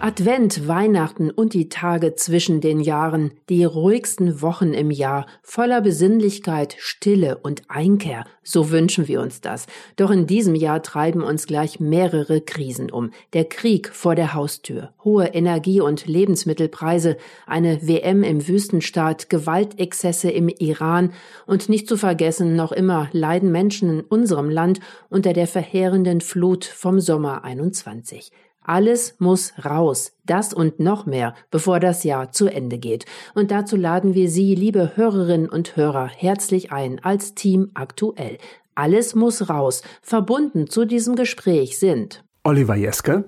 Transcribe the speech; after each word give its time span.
Advent, 0.00 0.68
Weihnachten 0.68 1.28
und 1.28 1.54
die 1.54 1.68
Tage 1.68 2.14
zwischen 2.14 2.60
den 2.60 2.78
Jahren, 2.78 3.32
die 3.48 3.64
ruhigsten 3.64 4.40
Wochen 4.40 4.72
im 4.72 4.92
Jahr, 4.92 5.26
voller 5.42 5.80
Besinnlichkeit, 5.80 6.76
Stille 6.78 7.38
und 7.38 7.62
Einkehr, 7.66 8.24
so 8.44 8.70
wünschen 8.70 9.08
wir 9.08 9.20
uns 9.20 9.40
das. 9.40 9.66
Doch 9.96 10.12
in 10.12 10.28
diesem 10.28 10.54
Jahr 10.54 10.84
treiben 10.84 11.24
uns 11.24 11.48
gleich 11.48 11.80
mehrere 11.80 12.40
Krisen 12.40 12.92
um. 12.92 13.10
Der 13.32 13.44
Krieg 13.44 13.88
vor 13.88 14.14
der 14.14 14.34
Haustür, 14.34 14.92
hohe 15.02 15.26
Energie- 15.26 15.80
und 15.80 16.06
Lebensmittelpreise, 16.06 17.16
eine 17.48 17.84
WM 17.88 18.22
im 18.22 18.46
Wüstenstaat, 18.46 19.28
Gewaltexzesse 19.28 20.30
im 20.30 20.48
Iran 20.48 21.12
und 21.44 21.68
nicht 21.68 21.88
zu 21.88 21.96
vergessen, 21.96 22.54
noch 22.54 22.70
immer 22.70 23.08
leiden 23.10 23.50
Menschen 23.50 23.98
in 23.98 24.00
unserem 24.02 24.48
Land 24.48 24.78
unter 25.10 25.32
der 25.32 25.48
verheerenden 25.48 26.20
Flut 26.20 26.64
vom 26.64 27.00
Sommer 27.00 27.42
21. 27.42 28.30
Alles 28.68 29.14
muss 29.18 29.54
raus, 29.64 30.12
das 30.26 30.52
und 30.52 30.78
noch 30.78 31.06
mehr, 31.06 31.34
bevor 31.50 31.80
das 31.80 32.04
Jahr 32.04 32.32
zu 32.32 32.48
Ende 32.48 32.76
geht. 32.76 33.06
Und 33.34 33.50
dazu 33.50 33.76
laden 33.76 34.12
wir 34.12 34.28
Sie, 34.28 34.54
liebe 34.54 34.92
Hörerinnen 34.94 35.48
und 35.48 35.74
Hörer, 35.76 36.08
herzlich 36.14 36.70
ein 36.70 37.02
als 37.02 37.34
Team 37.34 37.70
aktuell. 37.72 38.36
Alles 38.74 39.14
muss 39.14 39.48
raus. 39.48 39.80
Verbunden 40.02 40.68
zu 40.68 40.84
diesem 40.84 41.16
Gespräch 41.16 41.78
sind 41.78 42.22
Oliver 42.44 42.76
Jeske, 42.76 43.24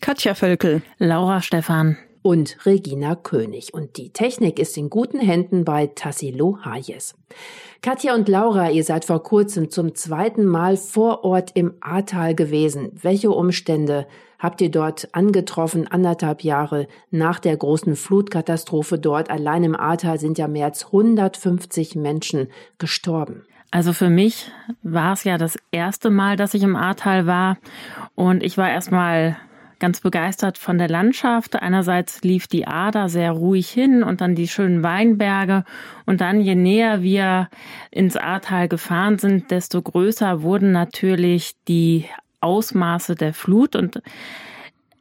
Katja 0.00 0.34
Völkel, 0.34 0.80
Laura 0.96 1.42
Stephan 1.42 1.98
und 2.22 2.64
Regina 2.64 3.16
König. 3.16 3.74
Und 3.74 3.98
die 3.98 4.14
Technik 4.14 4.58
ist 4.58 4.78
in 4.78 4.88
guten 4.88 5.20
Händen 5.20 5.66
bei 5.66 5.88
Tassilo 5.88 6.58
Hayes. 6.64 7.14
Katja 7.82 8.14
und 8.14 8.28
Laura, 8.28 8.68
ihr 8.70 8.84
seid 8.84 9.06
vor 9.06 9.22
kurzem 9.22 9.70
zum 9.70 9.94
zweiten 9.94 10.44
Mal 10.44 10.76
vor 10.76 11.24
Ort 11.24 11.52
im 11.54 11.72
Ahrtal 11.80 12.34
gewesen. 12.34 12.92
Welche 13.00 13.30
Umstände 13.30 14.06
habt 14.38 14.60
ihr 14.60 14.70
dort 14.70 15.08
angetroffen, 15.12 15.86
anderthalb 15.86 16.44
Jahre 16.44 16.88
nach 17.10 17.38
der 17.38 17.56
großen 17.56 17.96
Flutkatastrophe 17.96 18.98
dort. 18.98 19.30
Allein 19.30 19.64
im 19.64 19.74
Ahrtal 19.74 20.20
sind 20.20 20.36
ja 20.36 20.46
mehr 20.46 20.66
als 20.66 20.86
150 20.86 21.96
Menschen 21.96 22.48
gestorben. 22.76 23.44
Also 23.70 23.94
für 23.94 24.10
mich 24.10 24.50
war 24.82 25.14
es 25.14 25.24
ja 25.24 25.38
das 25.38 25.56
erste 25.72 26.10
Mal, 26.10 26.36
dass 26.36 26.52
ich 26.52 26.62
im 26.62 26.76
Ahrtal 26.76 27.26
war 27.26 27.56
und 28.14 28.42
ich 28.42 28.58
war 28.58 28.68
erstmal 28.68 29.38
ganz 29.80 30.00
begeistert 30.00 30.58
von 30.58 30.78
der 30.78 30.88
Landschaft. 30.88 31.56
Einerseits 31.56 32.22
lief 32.22 32.46
die 32.46 32.66
Ader 32.66 33.08
sehr 33.08 33.32
ruhig 33.32 33.68
hin 33.68 34.02
und 34.02 34.20
dann 34.20 34.34
die 34.34 34.46
schönen 34.46 34.82
Weinberge. 34.82 35.64
Und 36.06 36.20
dann, 36.20 36.40
je 36.40 36.54
näher 36.54 37.02
wir 37.02 37.48
ins 37.90 38.16
Ahrtal 38.16 38.68
gefahren 38.68 39.18
sind, 39.18 39.50
desto 39.50 39.82
größer 39.82 40.42
wurden 40.42 40.70
natürlich 40.70 41.54
die 41.66 42.04
Ausmaße 42.40 43.16
der 43.16 43.34
Flut. 43.34 43.74
Und 43.74 44.02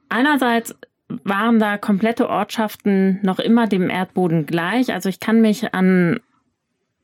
einerseits 0.07 0.75
waren 1.23 1.59
da 1.59 1.77
komplette 1.77 2.29
Ortschaften 2.29 3.19
noch 3.21 3.39
immer 3.39 3.67
dem 3.67 3.89
Erdboden 3.89 4.45
gleich. 4.45 4.93
Also 4.93 5.09
ich 5.09 5.19
kann 5.19 5.41
mich 5.41 5.73
an 5.73 6.19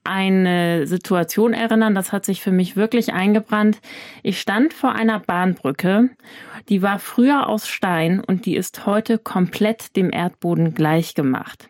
eine 0.06 0.88
Situation 0.88 1.54
erinnern, 1.54 1.96
das 1.96 2.12
hat 2.12 2.26
sich 2.26 2.42
für 2.42 2.52
mich 2.52 2.76
wirklich 2.76 3.14
eingebrannt. 3.14 3.80
Ich 4.24 4.40
stand 4.40 4.74
vor 4.74 4.94
einer 4.94 5.20
Bahnbrücke, 5.20 6.10
die 6.70 6.82
war 6.82 7.00
früher 7.00 7.48
aus 7.48 7.68
Stein 7.68 8.22
und 8.22 8.46
die 8.46 8.56
ist 8.56 8.86
heute 8.86 9.18
komplett 9.18 9.96
dem 9.96 10.12
Erdboden 10.12 10.74
gleich 10.74 11.16
gemacht. 11.16 11.70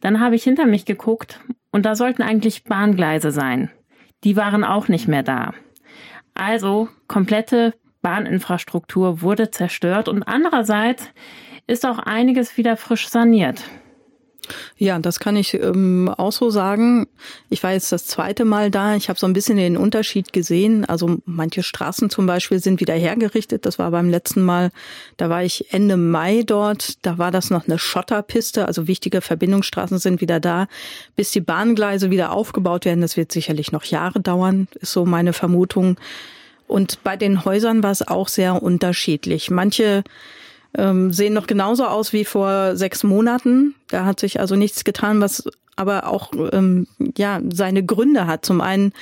Dann 0.00 0.20
habe 0.20 0.36
ich 0.36 0.44
hinter 0.44 0.66
mich 0.66 0.84
geguckt 0.84 1.40
und 1.70 1.86
da 1.86 1.94
sollten 1.94 2.22
eigentlich 2.22 2.64
Bahngleise 2.64 3.30
sein. 3.30 3.70
Die 4.24 4.36
waren 4.36 4.64
auch 4.64 4.88
nicht 4.88 5.08
mehr 5.08 5.22
da. 5.22 5.54
Also 6.34 6.88
komplette 7.08 7.74
Bahninfrastruktur 8.02 9.22
wurde 9.22 9.50
zerstört 9.50 10.08
und 10.08 10.22
andererseits 10.22 11.10
ist 11.66 11.86
auch 11.86 11.98
einiges 11.98 12.56
wieder 12.56 12.76
frisch 12.76 13.08
saniert. 13.08 13.62
Ja, 14.76 14.98
das 14.98 15.20
kann 15.20 15.36
ich 15.36 15.54
ähm, 15.54 16.08
auch 16.08 16.32
so 16.32 16.50
sagen. 16.50 17.06
Ich 17.50 17.62
war 17.62 17.72
jetzt 17.72 17.92
das 17.92 18.06
zweite 18.06 18.44
Mal 18.44 18.70
da. 18.70 18.96
Ich 18.96 19.08
habe 19.08 19.18
so 19.18 19.26
ein 19.26 19.32
bisschen 19.32 19.56
den 19.56 19.76
Unterschied 19.76 20.32
gesehen. 20.32 20.84
Also 20.84 21.18
manche 21.24 21.62
Straßen 21.62 22.10
zum 22.10 22.26
Beispiel 22.26 22.58
sind 22.58 22.80
wieder 22.80 22.94
hergerichtet. 22.94 23.66
Das 23.66 23.78
war 23.78 23.90
beim 23.90 24.10
letzten 24.10 24.42
Mal. 24.42 24.70
Da 25.16 25.28
war 25.28 25.42
ich 25.44 25.72
Ende 25.72 25.96
Mai 25.96 26.42
dort. 26.44 27.04
Da 27.04 27.18
war 27.18 27.30
das 27.30 27.50
noch 27.50 27.66
eine 27.66 27.78
Schotterpiste. 27.78 28.66
Also 28.66 28.88
wichtige 28.88 29.20
Verbindungsstraßen 29.20 29.98
sind 29.98 30.20
wieder 30.20 30.40
da. 30.40 30.66
Bis 31.16 31.30
die 31.30 31.40
Bahngleise 31.40 32.10
wieder 32.10 32.32
aufgebaut 32.32 32.84
werden, 32.84 33.00
das 33.00 33.16
wird 33.16 33.32
sicherlich 33.32 33.72
noch 33.72 33.84
Jahre 33.84 34.20
dauern, 34.20 34.68
ist 34.80 34.92
so 34.92 35.04
meine 35.04 35.32
Vermutung. 35.32 35.96
Und 36.66 37.02
bei 37.04 37.16
den 37.16 37.44
Häusern 37.44 37.82
war 37.82 37.90
es 37.90 38.06
auch 38.06 38.28
sehr 38.28 38.62
unterschiedlich. 38.62 39.50
Manche 39.50 40.04
ähm, 40.76 41.12
sehen 41.12 41.34
noch 41.34 41.46
genauso 41.46 41.86
aus 41.86 42.12
wie 42.12 42.24
vor 42.24 42.76
sechs 42.76 43.04
Monaten. 43.04 43.74
Da 43.88 44.04
hat 44.04 44.20
sich 44.20 44.40
also 44.40 44.56
nichts 44.56 44.84
getan, 44.84 45.20
was 45.20 45.44
aber 45.76 46.06
auch 46.06 46.32
ähm, 46.52 46.86
ja 47.16 47.40
seine 47.50 47.84
Gründe 47.84 48.26
hat. 48.26 48.44
Zum 48.44 48.60
einen 48.60 48.92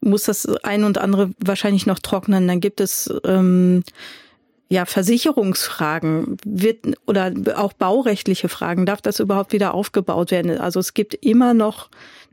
muss 0.00 0.24
das 0.24 0.46
ein 0.62 0.84
und 0.84 0.98
andere 0.98 1.30
wahrscheinlich 1.38 1.86
noch 1.86 1.98
trocknen. 1.98 2.46
Dann 2.46 2.60
gibt 2.60 2.80
es 2.80 3.12
ähm, 3.24 3.82
ja, 4.68 4.84
Versicherungsfragen 4.84 6.38
wird 6.44 6.86
oder 7.06 7.32
auch 7.56 7.72
baurechtliche 7.72 8.48
Fragen, 8.48 8.86
darf 8.86 9.00
das 9.00 9.20
überhaupt 9.20 9.52
wieder 9.52 9.74
aufgebaut 9.74 10.30
werden? 10.30 10.58
Also 10.58 10.80
es 10.80 10.94
gibt 10.94 11.14
immer 11.14 11.54
noch 11.54 11.88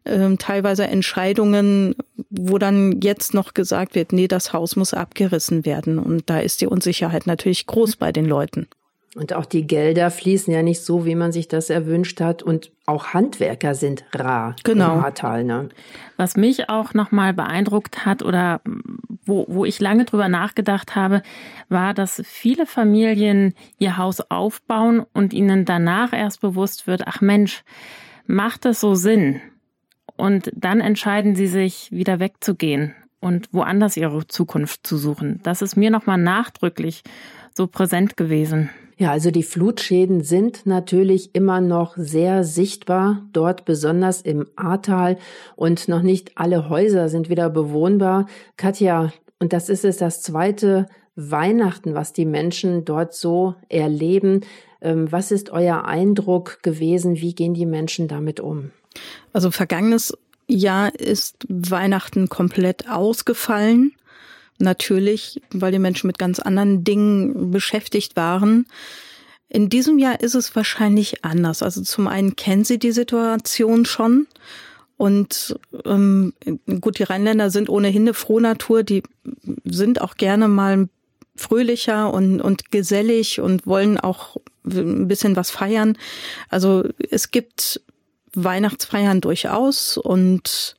ähm, 0.06 0.38
teilweise 0.38 0.86
Entscheidungen, 0.88 1.96
wo 2.30 2.58
dann 2.58 3.00
jetzt 3.02 3.34
noch 3.34 3.54
gesagt 3.54 3.96
wird, 3.96 4.14
nee, 4.14 4.28
das 4.28 4.54
Haus 4.54 4.76
muss 4.76 4.94
abgerissen 4.94 5.66
werden. 5.66 6.00
Und 6.00 6.30
da 6.30 6.40
ist 6.40 6.62
die 6.62 6.68
Unsicherheit 6.68 7.28
natürlich 7.28 7.66
groß 7.68 7.96
bei 7.96 8.12
den 8.12 8.26
Leuten. 8.26 8.68
Und 9.16 9.34
auch 9.34 9.46
die 9.46 9.68
Gelder 9.68 10.10
fließen 10.10 10.52
ja 10.52 10.64
nicht 10.64 10.84
so, 10.84 11.06
wie 11.06 11.14
man 11.14 11.32
sich 11.32 11.48
das 11.48 11.70
erwünscht 11.70 12.20
hat. 12.20 12.42
Und 12.42 12.72
auch 12.88 13.14
Handwerker 13.14 13.76
sind 13.76 14.06
rar 14.12 14.56
genau. 14.64 14.96
im 14.96 15.04
Ahrtal. 15.04 15.44
Ne? 15.44 15.70
Was 16.18 16.36
mich 16.36 16.70
auch 16.70 16.96
nochmal 16.96 17.34
beeindruckt 17.34 18.06
hat 18.06 18.24
oder 18.24 18.62
wo, 19.26 19.46
wo 19.48 19.66
ich 19.66 19.80
lange 19.80 20.06
drüber 20.06 20.30
nachgedacht 20.30 20.96
habe, 20.96 21.22
war, 21.70 21.94
dass 21.94 22.24
viele 22.26 22.66
Familien 22.66 23.54
ihr 23.78 23.98
Haus 23.98 24.20
aufbauen 24.32 25.06
und 25.14 25.32
ihnen 25.34 25.66
danach 25.66 26.12
erst 26.12 26.42
bewusst 26.42 26.88
wird, 26.88 27.04
ach 27.06 27.22
Mensch, 27.22 27.64
macht 28.26 28.66
es 28.66 28.82
so 28.82 28.96
Sinn? 28.96 29.42
Und 30.24 30.54
dann 30.56 30.80
entscheiden 30.80 31.36
sie 31.36 31.48
sich, 31.48 31.92
wieder 31.92 32.22
wegzugehen 32.22 32.96
und 33.20 33.50
woanders 33.52 33.98
ihre 33.98 34.26
Zukunft 34.26 34.88
zu 34.88 34.96
suchen. 34.96 35.42
Das 35.44 35.62
ist 35.62 35.76
mir 35.76 35.92
nochmal 35.92 36.18
nachdrücklich 36.18 37.04
so 37.54 37.68
präsent 37.68 38.16
gewesen. 38.16 38.70
Ja, 38.96 39.12
also 39.12 39.32
die 39.32 39.44
Flutschäden 39.44 40.24
sind 40.24 40.66
natürlich 40.66 41.36
immer 41.36 41.60
noch 41.60 41.98
sehr 41.98 42.46
sichtbar, 42.46 43.26
dort 43.34 43.66
besonders 43.66 44.22
im 44.22 44.48
Ahrtal 44.56 45.18
und 45.58 45.90
noch 45.90 46.04
nicht 46.04 46.38
alle 46.38 46.70
Häuser 46.70 47.10
sind 47.10 47.28
wieder 47.28 47.50
bewohnbar. 47.50 48.28
Katja, 48.56 49.12
und 49.40 49.52
das 49.52 49.68
ist 49.68 49.84
es 49.84 49.98
das 49.98 50.22
zweite 50.22 50.88
Weihnachten, 51.18 51.96
was 51.96 52.14
die 52.14 52.26
Menschen 52.26 52.86
dort 52.86 53.14
so 53.14 53.56
erleben. 53.68 54.40
Ähm, 54.80 55.12
was 55.12 55.32
ist 55.32 55.50
euer 55.50 55.84
Eindruck 55.84 56.64
gewesen? 56.64 57.18
Wie 57.18 57.36
gehen 57.36 57.54
die 57.54 57.66
Menschen 57.66 58.08
damit 58.08 58.40
um? 58.40 58.72
Also 59.34 59.52
vergangenes 59.52 60.18
Jahr 60.48 60.94
ist 60.96 61.46
Weihnachten 61.50 62.30
komplett 62.30 62.88
ausgefallen. 62.88 63.94
Natürlich, 64.60 65.42
weil 65.52 65.72
die 65.72 65.80
Menschen 65.80 66.08
mit 66.08 66.20
ganz 66.20 66.40
anderen 66.40 66.84
Dingen 66.84 67.52
beschäftigt 67.52 68.16
waren. 68.16 68.68
In 69.50 69.70
diesem 69.70 70.00
Jahr 70.00 70.22
ist 70.22 70.36
es 70.36 70.56
wahrscheinlich 70.56 71.26
anders. 71.26 71.64
Also 71.64 71.82
zum 71.82 72.08
einen 72.08 72.36
kennen 72.36 72.64
sie 72.64 72.80
die 72.80 72.92
Situation 72.92 73.86
schon. 73.86 74.28
Und 74.98 75.56
ähm, 75.86 76.34
gut, 76.80 77.00
die 77.00 77.04
Rheinländer 77.04 77.50
sind 77.50 77.70
ohnehin 77.70 78.04
eine 78.04 78.14
Frohnatur, 78.14 78.84
die 78.84 79.04
sind 79.66 80.02
auch 80.02 80.16
gerne 80.16 80.48
mal 80.48 80.88
fröhlicher 81.36 82.14
und, 82.14 82.42
und 82.42 82.72
gesellig 82.72 83.42
und 83.42 83.66
wollen 83.66 84.00
auch 84.00 84.38
ein 84.66 85.08
bisschen 85.08 85.36
was 85.36 85.50
feiern. 85.50 85.98
Also 86.50 86.84
es 87.10 87.32
gibt 87.32 87.82
Weihnachtsfeiern 88.36 89.22
durchaus 89.22 89.98
und 89.98 90.76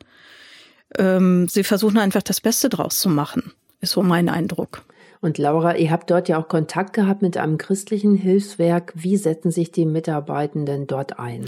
ähm, 0.98 1.48
sie 1.48 1.64
versuchen 1.64 1.98
einfach 1.98 2.22
das 2.22 2.40
Beste 2.40 2.68
draus 2.68 2.98
zu 3.00 3.08
machen, 3.08 3.52
ist 3.80 3.92
so 3.92 4.02
mein 4.02 4.28
Eindruck. 4.28 4.82
Und 5.20 5.38
Laura, 5.38 5.76
ihr 5.76 5.90
habt 5.90 6.10
dort 6.10 6.28
ja 6.28 6.38
auch 6.38 6.48
Kontakt 6.48 6.92
gehabt 6.92 7.22
mit 7.22 7.38
einem 7.38 7.56
christlichen 7.56 8.14
Hilfswerk. 8.14 8.92
Wie 8.94 9.16
setzen 9.16 9.50
sich 9.50 9.72
die 9.72 9.86
Mitarbeitenden 9.86 10.86
dort 10.86 11.18
ein? 11.18 11.46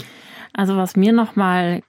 Also 0.51 0.77
was 0.77 0.95
mir 0.95 1.13
nochmal 1.13 1.83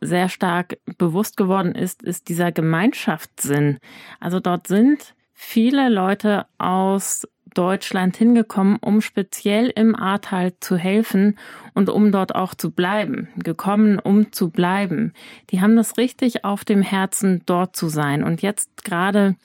sehr 0.00 0.28
stark 0.28 0.78
bewusst 0.98 1.36
geworden 1.36 1.74
ist, 1.74 2.02
ist 2.02 2.28
dieser 2.28 2.50
Gemeinschaftssinn. 2.50 3.78
Also 4.18 4.40
dort 4.40 4.66
sind 4.66 5.14
viele 5.32 5.88
Leute 5.88 6.46
aus 6.58 7.28
Deutschland 7.54 8.16
hingekommen, 8.16 8.76
um 8.80 9.00
speziell 9.00 9.72
im 9.74 9.94
Ahrtal 9.94 10.52
zu 10.60 10.76
helfen 10.76 11.38
und 11.74 11.88
um 11.88 12.12
dort 12.12 12.34
auch 12.34 12.54
zu 12.54 12.70
bleiben. 12.70 13.28
Gekommen, 13.36 13.98
um 13.98 14.32
zu 14.32 14.50
bleiben. 14.50 15.12
Die 15.50 15.60
haben 15.60 15.76
das 15.76 15.96
richtig 15.96 16.44
auf 16.44 16.64
dem 16.64 16.82
Herzen, 16.82 17.42
dort 17.46 17.76
zu 17.76 17.88
sein. 17.88 18.22
Und 18.22 18.42
jetzt 18.42 18.84
gerade 18.84 19.36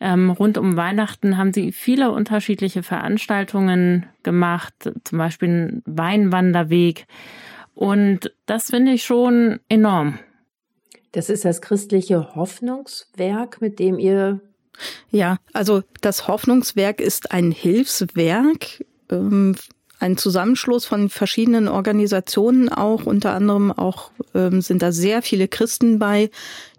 ähm, 0.00 0.30
rund 0.30 0.58
um 0.58 0.76
Weihnachten 0.76 1.36
haben 1.36 1.52
sie 1.52 1.72
viele 1.72 2.10
unterschiedliche 2.10 2.82
Veranstaltungen 2.82 4.06
gemacht, 4.22 4.74
zum 5.04 5.18
Beispiel 5.18 5.48
einen 5.48 5.82
Weinwanderweg. 5.86 7.06
Und 7.74 8.32
das 8.46 8.70
finde 8.70 8.92
ich 8.92 9.04
schon 9.04 9.60
enorm. 9.68 10.18
Das 11.12 11.28
ist 11.28 11.44
das 11.44 11.60
christliche 11.60 12.34
Hoffnungswerk, 12.34 13.60
mit 13.60 13.78
dem 13.78 13.98
ihr 13.98 14.40
ja, 15.10 15.38
also 15.52 15.82
das 16.00 16.28
Hoffnungswerk 16.28 17.00
ist 17.00 17.32
ein 17.32 17.50
Hilfswerk, 17.50 18.84
ähm, 19.10 19.56
ein 20.02 20.16
Zusammenschluss 20.16 20.84
von 20.84 21.08
verschiedenen 21.08 21.68
Organisationen 21.68 22.68
auch, 22.68 23.06
unter 23.06 23.34
anderem 23.34 23.70
auch 23.70 24.10
ähm, 24.34 24.60
sind 24.60 24.82
da 24.82 24.90
sehr 24.90 25.22
viele 25.22 25.46
Christen 25.46 26.00
bei, 26.00 26.30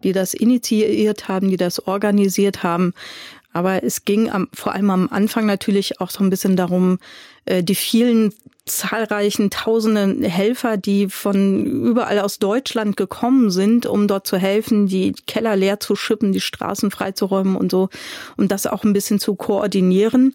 die 0.04 0.12
das 0.12 0.34
initiiert 0.34 1.30
haben, 1.30 1.50
die 1.50 1.56
das 1.56 1.88
organisiert 1.88 2.64
haben. 2.64 2.94
Aber 3.54 3.84
es 3.84 4.06
ging 4.06 4.30
am, 4.30 4.50
vor 4.54 4.74
allem 4.74 4.90
am 4.90 5.10
Anfang 5.10 5.46
natürlich 5.46 6.02
auch 6.02 6.10
so 6.10 6.24
ein 6.24 6.30
bisschen 6.30 6.56
darum, 6.56 7.00
äh, 7.46 7.64
die 7.64 7.76
vielen 7.76 8.34
zahlreichen 8.66 9.50
tausenden 9.50 10.24
Helfer, 10.24 10.78
die 10.78 11.10
von 11.10 11.66
überall 11.66 12.20
aus 12.20 12.40
Deutschland 12.40 12.96
gekommen 12.96 13.52
sind, 13.52 13.86
um 13.86 14.08
dort 14.08 14.26
zu 14.26 14.38
helfen, 14.38 14.88
die 14.88 15.14
Keller 15.28 15.56
leer 15.56 15.80
zu 15.82 15.96
schippen, 15.96 16.32
die 16.32 16.40
Straßen 16.40 16.90
freizuräumen 16.90 17.56
und 17.58 17.72
so, 17.72 17.90
um 18.38 18.48
das 18.48 18.66
auch 18.66 18.84
ein 18.84 18.94
bisschen 18.94 19.20
zu 19.20 19.36
koordinieren. 19.36 20.34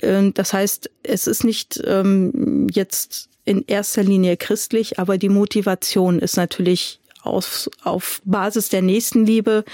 Ähm, 0.00 0.34
das 0.34 0.52
heißt, 0.52 0.90
es 1.02 1.26
ist 1.26 1.44
nicht 1.44 1.80
ähm, 1.86 2.66
jetzt 2.72 3.28
in 3.44 3.64
erster 3.66 4.02
Linie 4.02 4.36
christlich, 4.36 4.98
aber 4.98 5.18
die 5.18 5.28
Motivation 5.28 6.18
ist 6.18 6.36
natürlich 6.36 7.00
auf, 7.22 7.70
auf 7.84 8.20
Basis 8.24 8.68
der 8.68 8.82
Nächstenliebe 8.82 9.64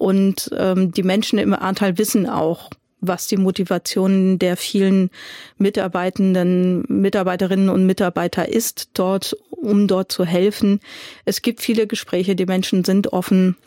und 0.00 0.48
ähm, 0.56 0.92
die 0.92 1.02
Menschen 1.02 1.38
im 1.38 1.52
Ahrtal 1.52 1.98
wissen 1.98 2.26
auch, 2.26 2.70
was 3.02 3.26
die 3.26 3.36
Motivation 3.36 4.38
der 4.38 4.56
vielen 4.56 5.10
Mitarbeitenden, 5.58 6.86
Mitarbeiterinnen 6.88 7.68
und 7.68 7.84
Mitarbeiter 7.84 8.48
ist, 8.48 8.92
dort, 8.94 9.36
um 9.50 9.88
dort 9.88 10.10
zu 10.10 10.24
helfen. 10.24 10.80
Es 11.26 11.42
gibt 11.42 11.60
viele 11.60 11.86
Gespräche, 11.86 12.34
die 12.34 12.46
Menschen 12.46 12.82
sind 12.82 13.12
offen. 13.12 13.58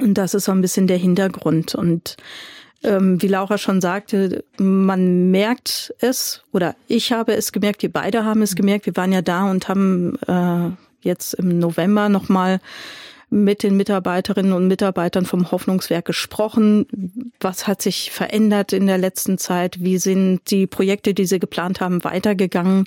Und 0.00 0.14
das 0.14 0.34
ist 0.34 0.44
so 0.44 0.52
ein 0.52 0.60
bisschen 0.60 0.86
der 0.86 0.98
Hintergrund. 0.98 1.74
Und 1.74 2.16
ähm, 2.84 3.20
wie 3.20 3.26
Laura 3.26 3.58
schon 3.58 3.80
sagte, 3.80 4.44
man 4.58 5.32
merkt 5.32 5.92
es, 5.98 6.44
oder 6.52 6.76
ich 6.86 7.10
habe 7.10 7.34
es 7.34 7.50
gemerkt, 7.50 7.82
wir 7.82 7.92
beide 7.92 8.24
haben 8.24 8.42
es 8.42 8.54
gemerkt. 8.54 8.86
Wir 8.86 8.94
waren 8.94 9.10
ja 9.10 9.22
da 9.22 9.50
und 9.50 9.68
haben 9.68 10.16
äh, 10.28 10.70
jetzt 11.00 11.34
im 11.34 11.58
November 11.58 12.08
nochmal 12.08 12.60
mit 13.28 13.62
den 13.62 13.76
Mitarbeiterinnen 13.76 14.52
und 14.52 14.68
Mitarbeitern 14.68 15.26
vom 15.26 15.50
Hoffnungswerk 15.50 16.04
gesprochen. 16.04 16.86
Was 17.40 17.66
hat 17.66 17.82
sich 17.82 18.10
verändert 18.10 18.72
in 18.72 18.86
der 18.86 18.98
letzten 18.98 19.38
Zeit? 19.38 19.82
Wie 19.82 19.98
sind 19.98 20.50
die 20.50 20.66
Projekte, 20.66 21.12
die 21.12 21.26
sie 21.26 21.40
geplant 21.40 21.80
haben, 21.80 22.04
weitergegangen? 22.04 22.84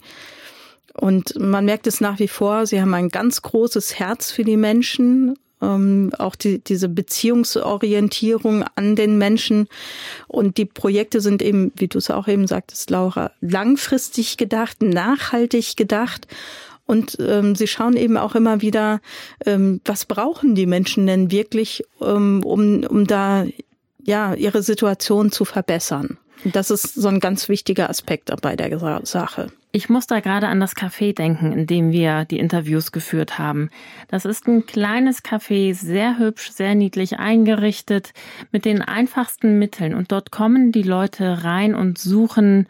Und 0.94 1.38
man 1.40 1.66
merkt 1.66 1.88
es 1.88 2.02
nach 2.02 2.20
wie 2.20 2.28
vor, 2.28 2.66
sie 2.66 2.82
haben 2.82 2.94
ein 2.94 3.10
ganz 3.10 3.42
großes 3.42 4.00
Herz 4.00 4.32
für 4.32 4.44
die 4.44 4.58
Menschen, 4.58 5.36
ähm, 5.62 6.12
auch 6.18 6.36
die, 6.36 6.64
diese 6.64 6.90
Beziehungsorientierung 6.90 8.64
an 8.76 8.96
den 8.96 9.18
Menschen. 9.18 9.68
Und 10.28 10.58
die 10.58 10.66
Projekte 10.66 11.22
sind 11.22 11.42
eben, 11.42 11.72
wie 11.76 11.88
du 11.88 11.98
es 11.98 12.10
auch 12.10 12.28
eben 12.28 12.48
sagtest, 12.48 12.90
Laura, 12.90 13.32
langfristig 13.42 14.38
gedacht, 14.38 14.82
nachhaltig 14.82 15.76
gedacht. 15.76 16.28
Und 16.90 17.18
ähm, 17.20 17.54
sie 17.54 17.68
schauen 17.68 17.96
eben 17.96 18.18
auch 18.18 18.34
immer 18.34 18.62
wieder, 18.64 19.00
ähm, 19.46 19.80
was 19.86 20.06
brauchen 20.06 20.56
die 20.56 20.66
Menschen 20.66 21.06
denn 21.06 21.30
wirklich, 21.30 21.84
ähm, 22.02 22.42
um, 22.44 22.84
um 22.84 23.06
da 23.06 23.46
ja 24.04 24.34
ihre 24.34 24.64
Situation 24.64 25.32
zu 25.32 25.46
verbessern. 25.46 26.18
Das 26.46 26.72
ist 26.72 26.96
so 26.96 27.08
ein 27.08 27.20
ganz 27.20 27.48
wichtiger 27.48 27.92
Aspekt 27.92 28.32
bei 28.42 28.56
der 28.56 29.06
Sache. 29.06 29.52
Ich 29.72 29.88
muss 29.88 30.08
da 30.08 30.20
gerade 30.20 30.48
an 30.48 30.60
das 30.60 30.76
Café 30.76 31.14
denken, 31.14 31.52
in 31.52 31.68
dem 31.68 31.92
wir 31.92 32.26
die 32.26 32.40
Interviews 32.40 32.92
geführt 32.92 33.38
haben. 33.38 33.70
Das 34.08 34.26
ist 34.26 34.48
ein 34.48 34.66
kleines 34.66 35.24
Café, 35.24 35.76
sehr 35.76 36.18
hübsch, 36.18 36.50
sehr 36.50 36.74
niedlich 36.74 37.20
eingerichtet, 37.20 38.14
mit 38.52 38.66
den 38.66 38.82
einfachsten 38.82 39.60
Mitteln. 39.60 39.94
Und 39.94 40.12
dort 40.12 40.32
kommen 40.32 40.72
die 40.72 40.82
Leute 40.82 41.44
rein 41.44 41.76
und 41.76 42.00
suchen 42.00 42.66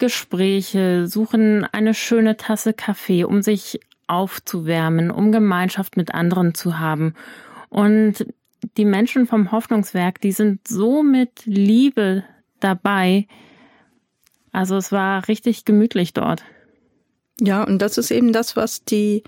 Gespräche, 0.00 1.06
suchen 1.06 1.64
eine 1.64 1.94
schöne 1.94 2.36
Tasse 2.36 2.72
Kaffee, 2.72 3.22
um 3.22 3.42
sich 3.42 3.78
aufzuwärmen, 4.08 5.12
um 5.12 5.30
Gemeinschaft 5.30 5.96
mit 5.96 6.12
anderen 6.12 6.54
zu 6.54 6.80
haben. 6.80 7.14
Und 7.68 8.26
die 8.76 8.84
Menschen 8.84 9.26
vom 9.26 9.52
Hoffnungswerk, 9.52 10.20
die 10.20 10.32
sind 10.32 10.66
so 10.66 11.04
mit 11.04 11.44
Liebe 11.44 12.24
dabei. 12.58 13.28
Also 14.50 14.76
es 14.76 14.90
war 14.90 15.28
richtig 15.28 15.64
gemütlich 15.64 16.12
dort. 16.12 16.42
Ja, 17.40 17.62
und 17.62 17.80
das 17.80 17.96
ist 17.96 18.10
eben 18.10 18.32
das, 18.32 18.56
was 18.56 18.84
die 18.84 19.22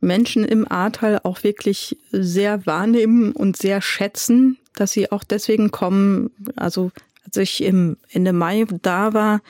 Menschen 0.00 0.44
im 0.44 0.70
Ahrtal 0.70 1.20
auch 1.22 1.42
wirklich 1.42 1.96
sehr 2.10 2.66
wahrnehmen 2.66 3.32
und 3.32 3.56
sehr 3.56 3.80
schätzen, 3.80 4.58
dass 4.74 4.92
sie 4.92 5.10
auch 5.10 5.24
deswegen 5.24 5.70
kommen. 5.70 6.30
Also 6.56 6.90
als 7.26 7.36
ich 7.36 7.62
im 7.62 7.96
Ende 8.10 8.32
Mai 8.32 8.64
da 8.82 9.12
war, 9.12 9.40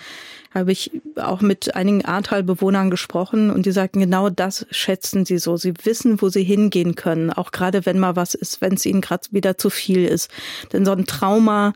habe 0.52 0.72
ich 0.72 0.90
auch 1.16 1.42
mit 1.42 1.74
einigen 1.74 2.04
Ahrtal-Bewohnern 2.04 2.90
gesprochen 2.90 3.50
und 3.50 3.66
die 3.66 3.72
sagten, 3.72 4.00
genau 4.00 4.30
das 4.30 4.66
schätzen 4.70 5.26
sie 5.26 5.38
so. 5.38 5.56
Sie 5.56 5.74
wissen, 5.84 6.20
wo 6.22 6.30
sie 6.30 6.42
hingehen 6.42 6.94
können, 6.94 7.30
auch 7.30 7.52
gerade 7.52 7.84
wenn 7.84 7.98
mal 7.98 8.16
was 8.16 8.34
ist, 8.34 8.60
wenn 8.62 8.74
es 8.74 8.86
ihnen 8.86 9.02
gerade 9.02 9.28
wieder 9.30 9.58
zu 9.58 9.68
viel 9.68 10.06
ist. 10.06 10.30
Denn 10.72 10.86
so 10.86 10.92
ein 10.92 11.04
Trauma, 11.04 11.74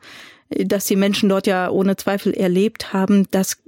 das 0.49 0.87
die 0.87 0.97
Menschen 0.97 1.29
dort 1.29 1.47
ja 1.47 1.69
ohne 1.69 1.97
Zweifel 1.97 2.33
erlebt 2.33 2.93
haben, 2.93 3.29
das 3.31 3.59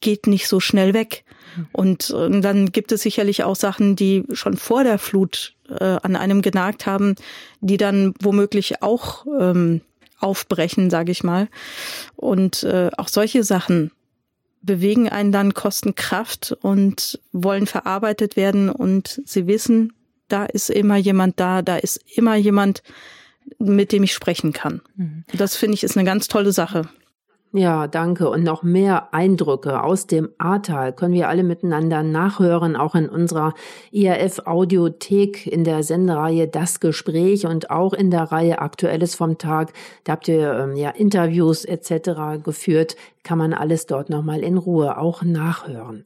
geht 0.00 0.26
nicht 0.26 0.48
so 0.48 0.60
schnell 0.60 0.94
weg. 0.94 1.24
Und, 1.72 2.10
und 2.10 2.42
dann 2.42 2.70
gibt 2.70 2.92
es 2.92 3.02
sicherlich 3.02 3.42
auch 3.42 3.56
Sachen, 3.56 3.96
die 3.96 4.24
schon 4.32 4.56
vor 4.56 4.84
der 4.84 4.98
Flut 4.98 5.54
äh, 5.68 5.84
an 6.02 6.14
einem 6.14 6.42
genagt 6.42 6.86
haben, 6.86 7.16
die 7.60 7.78
dann 7.78 8.14
womöglich 8.20 8.82
auch 8.82 9.26
ähm, 9.40 9.80
aufbrechen, 10.18 10.90
sage 10.90 11.12
ich 11.12 11.22
mal. 11.24 11.48
Und 12.16 12.62
äh, 12.62 12.90
auch 12.96 13.08
solche 13.08 13.44
Sachen 13.44 13.90
bewegen 14.62 15.08
einen 15.08 15.32
dann, 15.32 15.54
kosten 15.54 15.94
Kraft 15.94 16.56
und 16.60 17.20
wollen 17.32 17.66
verarbeitet 17.66 18.36
werden. 18.36 18.70
Und 18.70 19.22
sie 19.24 19.46
wissen, 19.46 19.92
da 20.28 20.44
ist 20.44 20.70
immer 20.70 20.96
jemand 20.96 21.40
da, 21.40 21.62
da 21.62 21.76
ist 21.76 22.00
immer 22.14 22.36
jemand, 22.36 22.82
mit 23.58 23.92
dem 23.92 24.02
ich 24.02 24.12
sprechen 24.12 24.52
kann. 24.52 24.82
Mhm. 24.96 25.24
Das 25.32 25.56
finde 25.56 25.74
ich 25.74 25.84
ist 25.84 25.96
eine 25.96 26.04
ganz 26.04 26.28
tolle 26.28 26.52
Sache. 26.52 26.88
Ja, 27.52 27.86
danke. 27.86 28.28
Und 28.28 28.44
noch 28.44 28.62
mehr 28.62 29.14
Eindrücke 29.14 29.82
aus 29.82 30.06
dem 30.06 30.28
Ahrtal 30.36 30.92
können 30.92 31.14
wir 31.14 31.30
alle 31.30 31.42
miteinander 31.42 32.02
nachhören, 32.02 32.76
auch 32.76 32.94
in 32.94 33.08
unserer 33.08 33.54
IRF 33.90 34.40
Audiothek 34.44 35.46
in 35.46 35.64
der 35.64 35.82
Sendereihe 35.82 36.46
Das 36.46 36.78
Gespräch 36.78 37.46
und 37.46 37.70
auch 37.70 37.94
in 37.94 38.10
der 38.10 38.24
Reihe 38.24 38.58
Aktuelles 38.58 39.14
vom 39.14 39.38
Tag. 39.38 39.72
Da 40.04 40.12
habt 40.12 40.28
ihr 40.28 40.58
ähm, 40.58 40.76
ja 40.76 40.90
Interviews 40.90 41.64
etc. 41.64 42.42
geführt. 42.44 42.96
Kann 43.22 43.38
man 43.38 43.54
alles 43.54 43.86
dort 43.86 44.10
nochmal 44.10 44.40
in 44.40 44.58
Ruhe 44.58 44.98
auch 44.98 45.22
nachhören. 45.22 46.04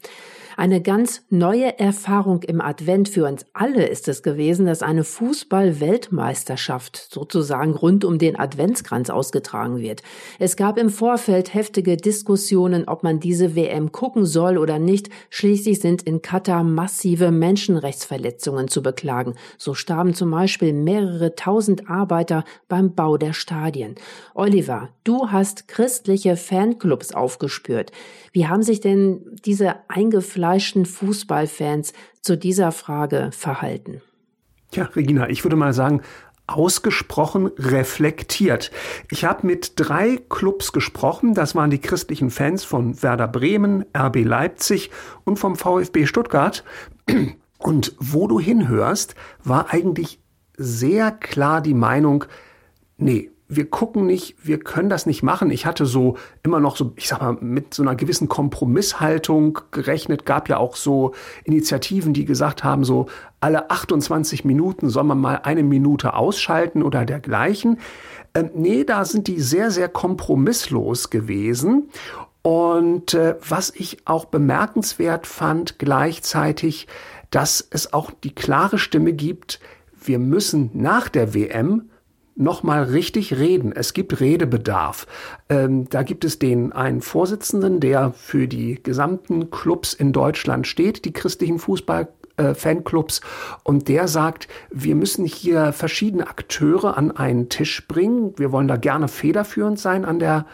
Eine 0.62 0.80
ganz 0.80 1.26
neue 1.28 1.76
Erfahrung 1.80 2.44
im 2.44 2.60
Advent 2.60 3.08
für 3.08 3.26
uns 3.26 3.44
alle 3.52 3.84
ist 3.84 4.06
es 4.06 4.22
gewesen, 4.22 4.66
dass 4.66 4.80
eine 4.80 5.02
Fußball-Weltmeisterschaft 5.02 7.08
sozusagen 7.10 7.72
rund 7.72 8.04
um 8.04 8.18
den 8.18 8.38
Adventskranz 8.38 9.10
ausgetragen 9.10 9.80
wird. 9.80 10.04
Es 10.38 10.54
gab 10.54 10.78
im 10.78 10.88
Vorfeld 10.88 11.52
heftige 11.52 11.96
Diskussionen, 11.96 12.86
ob 12.86 13.02
man 13.02 13.18
diese 13.18 13.56
WM 13.56 13.90
gucken 13.90 14.24
soll 14.24 14.56
oder 14.56 14.78
nicht. 14.78 15.10
Schließlich 15.30 15.80
sind 15.80 16.04
in 16.04 16.22
Katar 16.22 16.62
massive 16.62 17.32
Menschenrechtsverletzungen 17.32 18.68
zu 18.68 18.84
beklagen. 18.84 19.34
So 19.58 19.74
starben 19.74 20.14
zum 20.14 20.30
Beispiel 20.30 20.72
mehrere 20.72 21.34
tausend 21.34 21.90
Arbeiter 21.90 22.44
beim 22.68 22.94
Bau 22.94 23.16
der 23.16 23.32
Stadien. 23.32 23.96
Oliver, 24.32 24.90
du 25.02 25.32
hast 25.32 25.66
christliche 25.66 26.36
Fanclubs 26.36 27.12
aufgespürt. 27.12 27.90
Wie 28.30 28.46
haben 28.46 28.62
sich 28.62 28.80
denn 28.80 29.26
diese 29.44 29.74
eingefleischten 29.88 30.51
Fußballfans 30.86 31.92
zu 32.20 32.36
dieser 32.36 32.72
Frage 32.72 33.30
verhalten? 33.32 34.00
Ja, 34.72 34.84
Regina, 34.84 35.28
ich 35.28 35.44
würde 35.44 35.56
mal 35.56 35.72
sagen, 35.72 36.02
ausgesprochen 36.46 37.50
reflektiert. 37.58 38.70
Ich 39.10 39.24
habe 39.24 39.46
mit 39.46 39.74
drei 39.76 40.18
Clubs 40.28 40.72
gesprochen. 40.72 41.34
Das 41.34 41.54
waren 41.54 41.70
die 41.70 41.80
christlichen 41.80 42.30
Fans 42.30 42.64
von 42.64 43.02
Werder 43.02 43.28
Bremen, 43.28 43.84
RB 43.96 44.24
Leipzig 44.24 44.90
und 45.24 45.38
vom 45.38 45.56
VfB 45.56 46.06
Stuttgart. 46.06 46.64
Und 47.58 47.94
wo 47.98 48.26
du 48.26 48.40
hinhörst, 48.40 49.14
war 49.44 49.72
eigentlich 49.72 50.18
sehr 50.56 51.10
klar 51.12 51.60
die 51.60 51.74
Meinung, 51.74 52.24
nee, 52.96 53.30
wir 53.48 53.68
gucken 53.68 54.06
nicht, 54.06 54.36
wir 54.42 54.58
können 54.58 54.88
das 54.88 55.04
nicht 55.04 55.22
machen. 55.22 55.50
Ich 55.50 55.66
hatte 55.66 55.84
so 55.84 56.16
immer 56.42 56.58
noch 56.58 56.76
so, 56.76 56.92
ich 56.96 57.08
sag 57.08 57.20
mal, 57.20 57.36
mit 57.40 57.74
so 57.74 57.82
einer 57.82 57.94
gewissen 57.94 58.28
Kompromisshaltung 58.28 59.58
gerechnet. 59.70 60.24
Gab 60.24 60.48
ja 60.48 60.56
auch 60.56 60.74
so 60.74 61.12
Initiativen, 61.44 62.14
die 62.14 62.24
gesagt 62.24 62.64
haben, 62.64 62.84
so 62.84 63.06
alle 63.40 63.70
28 63.70 64.44
Minuten 64.44 64.88
soll 64.88 65.04
man 65.04 65.20
mal 65.20 65.40
eine 65.42 65.62
Minute 65.62 66.14
ausschalten 66.14 66.82
oder 66.82 67.04
dergleichen. 67.04 67.78
Ähm, 68.34 68.50
nee, 68.54 68.84
da 68.84 69.04
sind 69.04 69.28
die 69.28 69.40
sehr, 69.40 69.70
sehr 69.70 69.88
kompromisslos 69.88 71.10
gewesen. 71.10 71.90
Und 72.40 73.14
äh, 73.14 73.36
was 73.46 73.70
ich 73.70 74.06
auch 74.06 74.24
bemerkenswert 74.24 75.26
fand 75.26 75.78
gleichzeitig, 75.78 76.88
dass 77.30 77.66
es 77.70 77.92
auch 77.92 78.10
die 78.10 78.34
klare 78.34 78.78
Stimme 78.78 79.12
gibt, 79.12 79.60
wir 80.04 80.18
müssen 80.18 80.70
nach 80.72 81.08
der 81.08 81.34
WM 81.34 81.90
nochmal 82.34 82.84
richtig 82.84 83.34
reden. 83.38 83.72
Es 83.72 83.92
gibt 83.92 84.20
Redebedarf. 84.20 85.06
Ähm, 85.48 85.88
da 85.88 86.02
gibt 86.02 86.24
es 86.24 86.38
den 86.38 86.72
einen 86.72 87.00
Vorsitzenden, 87.00 87.80
der 87.80 88.12
für 88.12 88.48
die 88.48 88.82
gesamten 88.82 89.50
Clubs 89.50 89.94
in 89.94 90.12
Deutschland 90.12 90.66
steht, 90.66 91.04
die 91.04 91.12
christlichen 91.12 91.58
Fußball 91.58 92.08
Fanclubs 92.54 93.20
und 93.62 93.88
der 93.88 94.08
sagt, 94.08 94.48
wir 94.70 94.94
müssen 94.94 95.26
hier 95.26 95.72
verschiedene 95.72 96.26
Akteure 96.26 96.96
an 96.96 97.10
einen 97.10 97.50
Tisch 97.50 97.86
bringen. 97.86 98.32
Wir 98.36 98.52
wollen 98.52 98.68
da 98.68 98.76
gerne 98.76 99.06
federführend 99.06 99.78
sein 99.78 100.04
an 100.04 100.18
der 100.18 100.46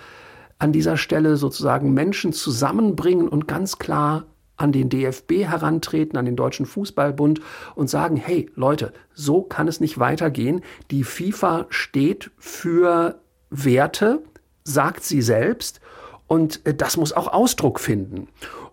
an 0.58 0.72
dieser 0.72 0.96
Stelle 0.96 1.36
sozusagen 1.36 1.94
Menschen 1.94 2.32
zusammenbringen 2.32 3.28
und 3.28 3.46
ganz 3.46 3.78
klar 3.78 4.24
an 4.58 4.72
den 4.72 4.88
DFB 4.88 5.44
herantreten, 5.44 6.18
an 6.18 6.26
den 6.26 6.36
Deutschen 6.36 6.66
Fußballbund 6.66 7.40
und 7.74 7.88
sagen, 7.88 8.16
hey 8.16 8.50
Leute, 8.54 8.92
so 9.14 9.42
kann 9.42 9.68
es 9.68 9.80
nicht 9.80 9.98
weitergehen. 9.98 10.62
Die 10.90 11.04
FIFA 11.04 11.66
steht 11.70 12.30
für 12.36 13.20
Werte, 13.50 14.22
sagt 14.64 15.04
sie 15.04 15.22
selbst, 15.22 15.80
und 16.26 16.64
äh, 16.66 16.74
das 16.74 16.96
muss 16.96 17.12
auch 17.12 17.32
Ausdruck 17.32 17.80
finden. 17.80 18.28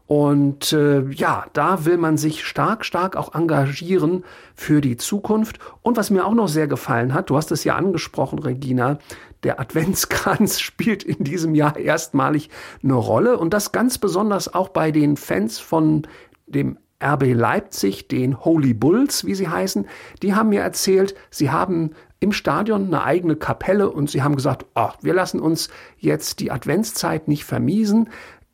Und 0.07 0.71
äh, 0.71 1.01
ja, 1.09 1.47
da 1.53 1.85
will 1.85 1.97
man 1.97 2.17
sich 2.17 2.45
stark, 2.45 2.85
stark 2.85 3.15
auch 3.15 3.33
engagieren 3.33 4.23
für 4.53 4.79
die 4.79 4.97
Zukunft. 4.97 5.57
Und 5.81 5.97
was 5.97 6.11
mir 6.11 6.25
auch 6.25 6.35
noch 6.35 6.47
sehr 6.47 6.67
gefallen 6.67 7.15
hat, 7.15 7.31
du 7.31 7.37
hast 7.37 7.51
es 7.51 7.63
ja 7.63 7.75
angesprochen, 7.75 8.37
Regina, 8.37 8.99
der 9.43 9.59
Adventskranz 9.59 10.59
spielt 10.61 11.03
in 11.03 11.23
diesem 11.23 11.55
Jahr 11.55 11.77
erstmalig 11.77 12.49
eine 12.83 12.95
Rolle. 12.95 13.37
Und 13.37 13.53
das 13.53 13.71
ganz 13.71 13.97
besonders 13.97 14.53
auch 14.53 14.69
bei 14.69 14.91
den 14.91 15.17
Fans 15.17 15.59
von 15.59 16.07
dem 16.47 16.77
RB 17.03 17.33
Leipzig, 17.33 18.07
den 18.07 18.43
Holy 18.43 18.73
Bulls, 18.73 19.25
wie 19.25 19.35
sie 19.35 19.49
heißen, 19.49 19.85
die 20.21 20.33
haben 20.33 20.49
mir 20.49 20.61
erzählt, 20.61 21.15
sie 21.29 21.51
haben 21.51 21.91
im 22.19 22.31
Stadion 22.31 22.85
eine 22.85 23.03
eigene 23.03 23.35
Kapelle 23.35 23.91
und 23.91 24.09
sie 24.09 24.23
haben 24.23 24.35
gesagt, 24.35 24.65
oh, 24.75 24.89
wir 25.01 25.13
lassen 25.13 25.39
uns 25.39 25.69
jetzt 25.97 26.39
die 26.39 26.51
Adventszeit 26.51 27.27
nicht 27.27 27.43
vermiesen. 27.43 28.09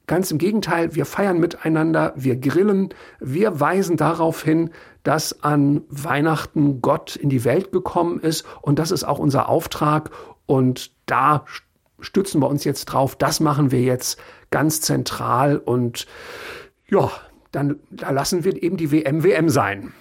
Ganz 0.07 0.31
im 0.31 0.39
Gegenteil, 0.39 0.95
wir 0.95 1.05
feiern 1.05 1.39
miteinander, 1.39 2.13
wir 2.17 2.35
grillen, 2.35 2.89
wir 3.19 3.59
weisen 3.59 3.95
darauf 3.95 4.43
hin, 4.43 4.71
dass 5.03 5.43
an 5.43 5.83
Weihnachten 5.89 6.81
Gott 6.81 7.15
in 7.15 7.29
die 7.29 7.45
Welt 7.45 7.71
gekommen 7.71 8.19
ist. 8.19 8.45
Und 8.61 8.79
das 8.79 8.91
ist 8.91 9.03
auch 9.03 9.19
unser 9.19 9.47
Auftrag 9.47 10.09
und 10.51 10.91
da 11.05 11.45
stützen 12.01 12.41
wir 12.41 12.49
uns 12.49 12.65
jetzt 12.65 12.85
drauf. 12.85 13.15
Das 13.15 13.39
machen 13.39 13.71
wir 13.71 13.81
jetzt 13.81 14.19
ganz 14.49 14.81
zentral 14.81 15.57
und 15.57 16.07
ja, 16.89 17.09
dann 17.53 17.79
da 17.89 18.11
lassen 18.11 18.43
wir 18.43 18.61
eben 18.61 18.75
die 18.75 18.91
WM 18.91 19.23
WM 19.23 19.47
sein. 19.47 19.93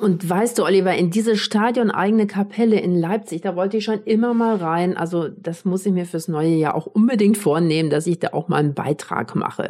Und 0.00 0.28
weißt 0.28 0.58
du, 0.58 0.64
Oliver, 0.64 0.94
in 0.94 1.10
diese 1.10 1.36
stadioneigene 1.36 2.26
Kapelle 2.26 2.80
in 2.80 2.98
Leipzig, 2.98 3.42
da 3.42 3.54
wollte 3.54 3.76
ich 3.76 3.84
schon 3.84 4.02
immer 4.04 4.32
mal 4.32 4.56
rein. 4.56 4.96
Also 4.96 5.28
das 5.28 5.66
muss 5.66 5.84
ich 5.84 5.92
mir 5.92 6.06
fürs 6.06 6.28
neue 6.28 6.54
Jahr 6.54 6.74
auch 6.74 6.86
unbedingt 6.86 7.36
vornehmen, 7.36 7.90
dass 7.90 8.06
ich 8.06 8.18
da 8.18 8.28
auch 8.32 8.48
mal 8.48 8.56
einen 8.56 8.74
Beitrag 8.74 9.34
mache. 9.34 9.68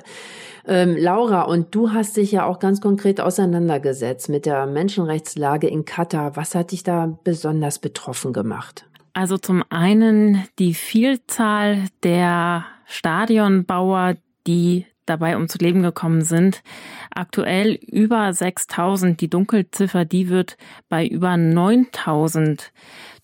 Ähm, 0.69 0.97
Laura, 0.97 1.43
und 1.43 1.75
du 1.75 1.93
hast 1.93 2.17
dich 2.17 2.31
ja 2.31 2.47
auch 2.47 2.61
ganz 2.61 2.81
konkret 2.81 3.21
auseinandergesetzt 3.21 4.29
mit 4.29 4.47
der 4.47 4.67
Menschenrechtslage 4.67 5.67
in 5.67 5.85
Katar. 5.85 6.37
Was 6.37 6.55
hat 6.55 6.71
dich 6.71 6.85
da 6.85 7.19
besonders 7.25 7.81
betroffen 7.81 8.33
gemacht? 8.33 8.85
Also 9.13 9.39
zum 9.39 9.65
einen 9.71 10.45
die 10.59 10.75
Vielzahl 10.75 11.85
der 12.03 12.65
Stadionbauer, 12.87 14.17
die 14.47 14.87
dabei 15.07 15.35
ums 15.35 15.57
Leben 15.57 15.83
gekommen 15.83 16.23
sind. 16.23 16.63
Aktuell 17.11 17.75
über 17.75 18.33
6000. 18.33 19.21
Die 19.21 19.31
Dunkelziffer, 19.31 20.05
die 20.05 20.29
wird 20.29 20.57
bei 20.89 21.07
über 21.07 21.37
9000 21.37 22.73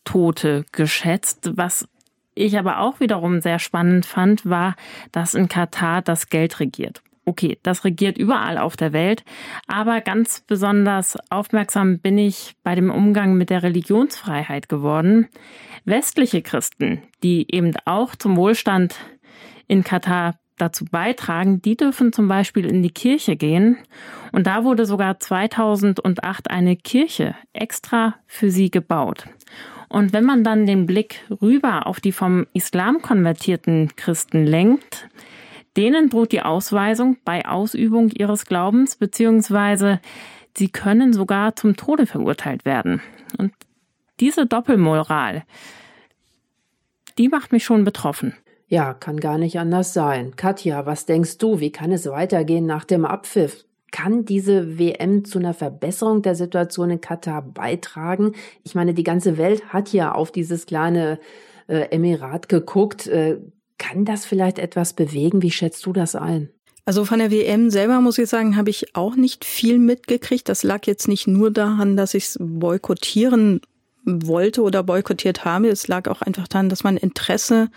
Tote 0.04 0.64
geschätzt. 0.72 1.52
Was 1.56 1.88
ich 2.34 2.58
aber 2.58 2.80
auch 2.80 3.00
wiederum 3.00 3.40
sehr 3.40 3.58
spannend 3.58 4.06
fand, 4.06 4.44
war, 4.48 4.76
dass 5.12 5.34
in 5.34 5.48
Katar 5.48 6.02
das 6.02 6.28
Geld 6.28 6.60
regiert. 6.60 7.02
Okay, 7.26 7.58
das 7.62 7.84
regiert 7.84 8.18
überall 8.18 8.58
auf 8.58 8.76
der 8.76 8.92
Welt, 8.92 9.24
aber 9.66 10.02
ganz 10.02 10.44
besonders 10.46 11.16
aufmerksam 11.30 11.98
bin 11.98 12.18
ich 12.18 12.54
bei 12.62 12.74
dem 12.74 12.90
Umgang 12.90 13.34
mit 13.34 13.48
der 13.48 13.62
Religionsfreiheit 13.62 14.68
geworden. 14.68 15.28
Westliche 15.86 16.42
Christen, 16.42 17.02
die 17.22 17.46
eben 17.50 17.72
auch 17.86 18.14
zum 18.14 18.36
Wohlstand 18.36 18.96
in 19.68 19.84
Katar 19.84 20.34
dazu 20.58 20.84
beitragen, 20.84 21.62
die 21.62 21.76
dürfen 21.76 22.12
zum 22.12 22.28
Beispiel 22.28 22.66
in 22.66 22.82
die 22.82 22.90
Kirche 22.90 23.36
gehen. 23.36 23.78
Und 24.32 24.46
da 24.46 24.64
wurde 24.64 24.86
sogar 24.86 25.18
2008 25.18 26.50
eine 26.50 26.76
Kirche 26.76 27.34
extra 27.52 28.16
für 28.26 28.50
sie 28.50 28.70
gebaut. 28.70 29.26
Und 29.88 30.12
wenn 30.12 30.24
man 30.24 30.44
dann 30.44 30.66
den 30.66 30.86
Blick 30.86 31.24
rüber 31.40 31.86
auf 31.86 32.00
die 32.00 32.12
vom 32.12 32.46
Islam 32.52 33.00
konvertierten 33.00 33.94
Christen 33.96 34.44
lenkt, 34.44 35.08
Denen 35.76 36.08
droht 36.08 36.32
die 36.32 36.42
Ausweisung 36.42 37.16
bei 37.24 37.46
Ausübung 37.46 38.10
ihres 38.10 38.46
Glaubens, 38.46 38.96
beziehungsweise 38.96 40.00
sie 40.56 40.68
können 40.68 41.12
sogar 41.12 41.56
zum 41.56 41.76
Tode 41.76 42.06
verurteilt 42.06 42.64
werden. 42.64 43.00
Und 43.38 43.52
diese 44.20 44.46
Doppelmoral, 44.46 45.42
die 47.18 47.28
macht 47.28 47.52
mich 47.52 47.64
schon 47.64 47.84
betroffen. 47.84 48.34
Ja, 48.68 48.94
kann 48.94 49.20
gar 49.20 49.38
nicht 49.38 49.58
anders 49.58 49.92
sein. 49.92 50.36
Katja, 50.36 50.86
was 50.86 51.06
denkst 51.06 51.38
du, 51.38 51.60
wie 51.60 51.70
kann 51.70 51.92
es 51.92 52.06
weitergehen 52.06 52.66
nach 52.66 52.84
dem 52.84 53.04
Abpfiff? 53.04 53.64
Kann 53.90 54.24
diese 54.24 54.78
WM 54.78 55.24
zu 55.24 55.38
einer 55.38 55.54
Verbesserung 55.54 56.22
der 56.22 56.34
Situation 56.34 56.90
in 56.90 57.00
Katar 57.00 57.42
beitragen? 57.42 58.32
Ich 58.64 58.74
meine, 58.74 58.94
die 58.94 59.04
ganze 59.04 59.38
Welt 59.38 59.72
hat 59.72 59.92
ja 59.92 60.12
auf 60.12 60.32
dieses 60.32 60.66
kleine 60.66 61.20
äh, 61.68 61.90
Emirat 61.90 62.48
geguckt. 62.48 63.06
Äh, 63.06 63.38
kann 63.78 64.04
das 64.04 64.24
vielleicht 64.24 64.58
etwas 64.58 64.92
bewegen? 64.92 65.42
Wie 65.42 65.50
schätzt 65.50 65.84
du 65.86 65.92
das 65.92 66.14
ein? 66.14 66.50
Also 66.86 67.04
von 67.04 67.18
der 67.18 67.30
WM 67.30 67.70
selber 67.70 68.00
muss 68.00 68.18
ich 68.18 68.28
sagen, 68.28 68.56
habe 68.56 68.70
ich 68.70 68.94
auch 68.94 69.16
nicht 69.16 69.44
viel 69.44 69.78
mitgekriegt. 69.78 70.48
Das 70.48 70.62
lag 70.62 70.86
jetzt 70.86 71.08
nicht 71.08 71.26
nur 71.26 71.50
daran, 71.50 71.96
dass 71.96 72.14
ich 72.14 72.24
es 72.24 72.38
boykottieren 72.40 73.62
wollte 74.04 74.62
oder 74.62 74.82
boykottiert 74.82 75.44
habe. 75.44 75.68
Es 75.68 75.88
lag 75.88 76.08
auch 76.08 76.20
einfach 76.20 76.46
daran, 76.46 76.68
dass 76.68 76.84
mein 76.84 76.98
Interesse 76.98 77.70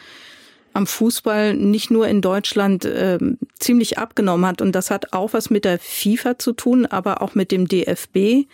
am 0.74 0.86
Fußball 0.86 1.56
nicht 1.56 1.90
nur 1.90 2.08
in 2.08 2.22
Deutschland 2.22 2.84
äh, 2.84 3.18
ziemlich 3.60 3.98
abgenommen 3.98 4.46
hat. 4.46 4.62
Und 4.62 4.74
das 4.74 4.92
hat 4.92 5.14
auch 5.14 5.34
was 5.34 5.50
mit 5.50 5.64
der 5.64 5.80
FIFA 5.80 6.38
zu 6.38 6.52
tun, 6.52 6.86
aber 6.86 7.22
auch 7.22 7.34
mit 7.34 7.52
dem 7.52 7.68
DFB. 7.68 8.48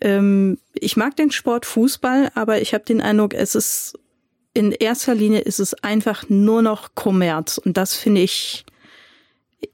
Ähm, 0.00 0.58
ich 0.74 0.96
mag 0.96 1.16
den 1.16 1.30
Sport 1.30 1.66
Fußball, 1.66 2.32
aber 2.34 2.60
ich 2.60 2.74
habe 2.74 2.84
den 2.84 3.00
Eindruck, 3.00 3.32
es 3.32 3.54
ist 3.54 3.98
in 4.54 4.72
erster 4.72 5.14
Linie 5.14 5.40
ist 5.40 5.60
es 5.60 5.74
einfach 5.74 6.28
nur 6.28 6.62
noch 6.62 6.94
Kommerz. 6.94 7.58
Und 7.58 7.76
das 7.76 7.94
finde 7.94 8.22
ich 8.22 8.64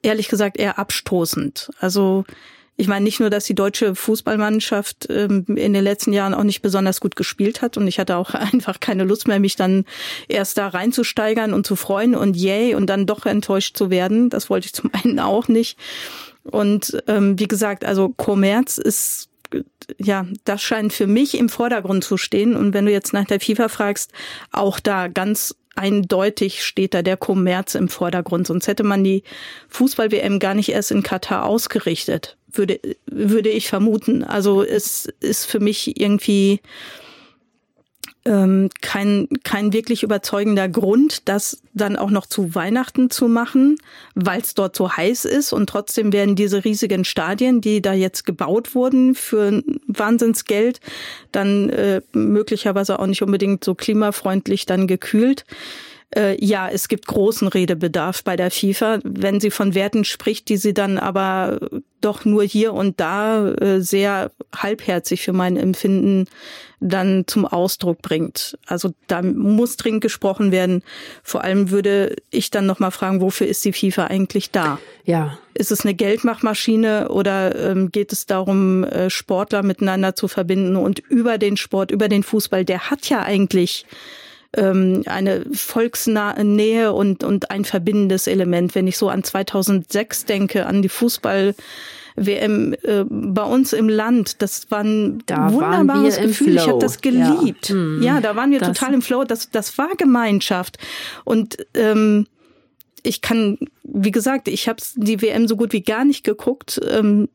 ehrlich 0.03 0.29
gesagt 0.29 0.59
eher 0.59 0.79
abstoßend. 0.79 1.71
Also 1.79 2.25
ich 2.77 2.89
meine 2.89 3.05
nicht 3.05 3.21
nur, 3.21 3.29
dass 3.29 3.45
die 3.45 3.55
deutsche 3.55 3.95
Fußballmannschaft 3.95 5.09
ähm, 5.11 5.45
in 5.49 5.75
den 5.75 5.85
letzten 5.85 6.15
Jahren 6.15 6.33
auch 6.33 6.45
nicht 6.45 6.63
besonders 6.63 7.01
gut 7.01 7.15
gespielt 7.15 7.61
hat 7.61 7.77
und 7.77 7.87
ich 7.87 7.99
hatte 7.99 8.17
auch 8.17 8.33
einfach 8.35 8.81
keine 8.81 9.05
Lust 9.05 9.29
mehr, 9.29 9.39
mich 9.39 9.57
dann 9.57 9.85
erst 10.29 10.57
da 10.57 10.69
reinzusteigern 10.69 11.53
und 11.53 11.67
zu 11.67 11.77
freuen 11.77 12.15
und 12.15 12.37
yay 12.37 12.75
und 12.75 12.87
dann 12.87 13.05
doch 13.05 13.27
enttäuscht 13.27 13.77
zu 13.77 13.91
werden. 13.91 14.31
Das 14.31 14.49
wollte 14.49 14.67
ich 14.67 14.73
zum 14.73 14.91
einen 15.05 15.19
auch 15.19 15.49
nicht. 15.49 15.79
Und 16.43 17.03
ähm, 17.07 17.39
wie 17.39 17.49
gesagt, 17.49 17.85
also 17.85 18.09
Kommerz 18.09 18.79
ist 18.79 19.30
ja, 19.99 20.27
das 20.45 20.63
scheint 20.63 20.93
für 20.93 21.07
mich 21.07 21.37
im 21.37 21.49
Vordergrund 21.49 22.05
zu 22.05 22.17
stehen. 22.17 22.57
Und 22.57 22.75
wenn 22.75 22.87
du 22.87 22.93
jetzt 22.93 23.13
nach 23.13 23.25
der 23.25 23.41
FIFA 23.41 23.69
fragst, 23.69 24.13
auch 24.53 24.81
da 24.81 25.09
ganz 25.09 25.55
eindeutig 25.77 26.65
steht 26.65 26.95
da 26.95 27.03
der 27.03 27.17
Kommerz 27.17 27.75
im 27.75 27.89
Vordergrund. 27.89 28.47
Sonst 28.47 28.69
hätte 28.69 28.83
man 28.83 29.05
die 29.05 29.23
Fußball-WM 29.69 30.39
gar 30.39 30.55
nicht 30.55 30.71
erst 30.71 30.91
in 30.91 31.03
Katar 31.03 31.47
ausgerichtet, 31.47 32.37
würde, 32.51 32.81
würde 33.07 33.49
ich 33.49 33.69
vermuten. 33.69 34.25
Also 34.25 34.63
es 34.63 35.09
ist 35.21 35.47
für 35.47 35.61
mich 35.61 36.01
irgendwie 36.01 36.61
ähm, 38.25 38.69
kein, 38.83 39.29
kein 39.45 39.73
wirklich 39.73 40.03
überzeugender 40.03 40.69
Grund, 40.69 41.29
das 41.29 41.63
dann 41.73 41.97
auch 41.97 42.11
noch 42.11 42.27
zu 42.27 42.55
Weihnachten 42.55 43.09
zu 43.09 43.29
machen, 43.29 43.79
weil 44.15 44.41
es 44.41 44.55
dort 44.55 44.77
so 44.77 44.93
heiß 44.93 45.25
ist. 45.25 45.53
Und 45.53 45.69
trotzdem 45.69 46.13
werden 46.13 46.37
diese 46.37 46.65
riesigen 46.65 47.05
Stadien, 47.05 47.61
die 47.61 47.81
da 47.81 47.95
jetzt 47.95 48.27
gebaut 48.27 48.75
wurden 48.75 49.15
für 49.15 49.63
Wahnsinnsgeld, 49.87 50.81
dann 51.33 51.71
äh, 51.71 52.03
möglicherweise 52.13 52.99
auch 52.99 53.07
nicht 53.07 53.23
unbedingt 53.23 53.65
so 53.65 53.75
klimafreundlich 53.75 54.67
dann 54.67 54.87
gekühlt. 54.87 55.45
Äh, 56.17 56.45
ja, 56.45 56.69
es 56.69 56.89
gibt 56.89 57.07
großen 57.07 57.47
Redebedarf 57.47 58.25
bei 58.25 58.37
der 58.37 58.51
FIFA, 58.51 58.99
wenn 59.05 59.39
sie 59.39 59.51
von 59.51 59.75
Werten 59.75 60.05
spricht, 60.05 60.49
die 60.49 60.57
sie 60.57 60.75
dann 60.75 60.99
aber 60.99 61.61
doch 62.01 62.25
nur 62.25 62.43
hier 62.43 62.73
und 62.73 62.99
da 62.99 63.49
äh, 63.51 63.81
sehr 63.81 64.33
halbherzig 64.57 65.23
für 65.23 65.33
mein 65.33 65.57
Empfinden 65.57 66.27
dann 66.81 67.25
zum 67.27 67.47
Ausdruck 67.47 68.03
bringt. 68.03 68.59
Also 68.67 68.93
da 69.07 69.23
muss 69.23 69.77
dringend 69.77 70.01
gesprochen 70.01 70.51
werden. 70.51 70.83
Vor 71.23 71.45
allem 71.45 71.71
würde 71.71 72.17
ich 72.31 72.51
dann 72.51 72.67
noch 72.67 72.81
mal 72.81 72.91
fragen, 72.91 73.21
wofür 73.21 73.47
ist 73.47 73.65
die 73.65 73.73
FIFA 73.73 74.07
eigentlich 74.07 74.51
da? 74.51 74.79
Ja. 75.05 75.39
Ist 75.55 75.71
es 75.71 75.85
eine 75.85 75.95
Geldmachmaschine 75.95 77.11
oder 77.11 77.55
ähm, 77.55 77.93
geht 77.93 78.13
es 78.13 78.27
darum, 78.27 78.83
äh, 78.83 79.11
Sportler 79.11 79.63
miteinander 79.63 80.17
zu 80.17 80.27
verbinden 80.27 80.75
und 80.75 80.99
über 80.99 81.39
den 81.39 81.57
Sport, 81.57 81.91
über 81.91 82.09
den 82.09 82.23
Fußball, 82.23 82.65
der 82.65 82.91
hat 82.91 83.09
ja 83.11 83.23
eigentlich 83.23 83.85
ähm, 84.57 85.03
eine 85.07 85.45
Volksnähe 85.53 86.93
und, 86.93 87.25
und 87.25 87.51
ein 87.51 87.65
verbindendes 87.65 88.27
Element. 88.27 88.75
Wenn 88.75 88.87
ich 88.87 88.97
so 88.97 89.09
an 89.09 89.25
2006 89.25 90.25
denke, 90.25 90.67
an 90.67 90.83
die 90.83 90.91
Fußball- 90.91 91.55
WM 92.17 92.75
äh, 92.83 93.05
bei 93.09 93.43
uns 93.43 93.73
im 93.73 93.89
Land. 93.89 94.43
Das 94.43 94.71
war 94.71 94.81
ein 94.81 95.23
da 95.27 95.53
wunderbares 95.53 96.19
Gefühl. 96.19 96.57
Ich 96.57 96.69
habe 96.69 96.79
das 96.79 97.01
geliebt. 97.01 97.71
Ja. 97.71 97.75
Hm. 97.75 98.03
ja, 98.03 98.21
da 98.21 98.37
waren 98.37 98.51
wir 98.51 98.59
das 98.59 98.69
total 98.69 98.95
im 98.95 99.03
Flow. 99.03 99.25
Das, 99.25 99.51
das 99.51 99.79
war 99.79 99.91
Gemeinschaft. 99.97 100.79
Und 101.25 101.57
ähm, 101.75 102.27
ich 103.03 103.21
kann, 103.21 103.59
wie 103.83 104.11
gesagt, 104.11 104.49
ich 104.49 104.69
habe 104.69 104.83
die 104.97 105.23
WM 105.23 105.49
so 105.49 105.57
gut 105.57 105.73
wie 105.73 105.83
gar 105.83 106.05
nicht 106.05 106.25
geguckt. 106.25 106.81
Ähm, 106.89 107.29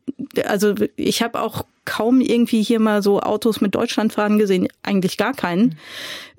also 0.45 0.73
ich 0.95 1.21
habe 1.21 1.41
auch 1.41 1.65
kaum 1.85 2.21
irgendwie 2.21 2.63
hier 2.63 2.79
mal 2.79 3.01
so 3.01 3.21
Autos 3.21 3.61
mit 3.61 3.75
Deutschlandfahren 3.75 4.39
gesehen, 4.39 4.67
eigentlich 4.83 5.17
gar 5.17 5.33
keinen. 5.33 5.77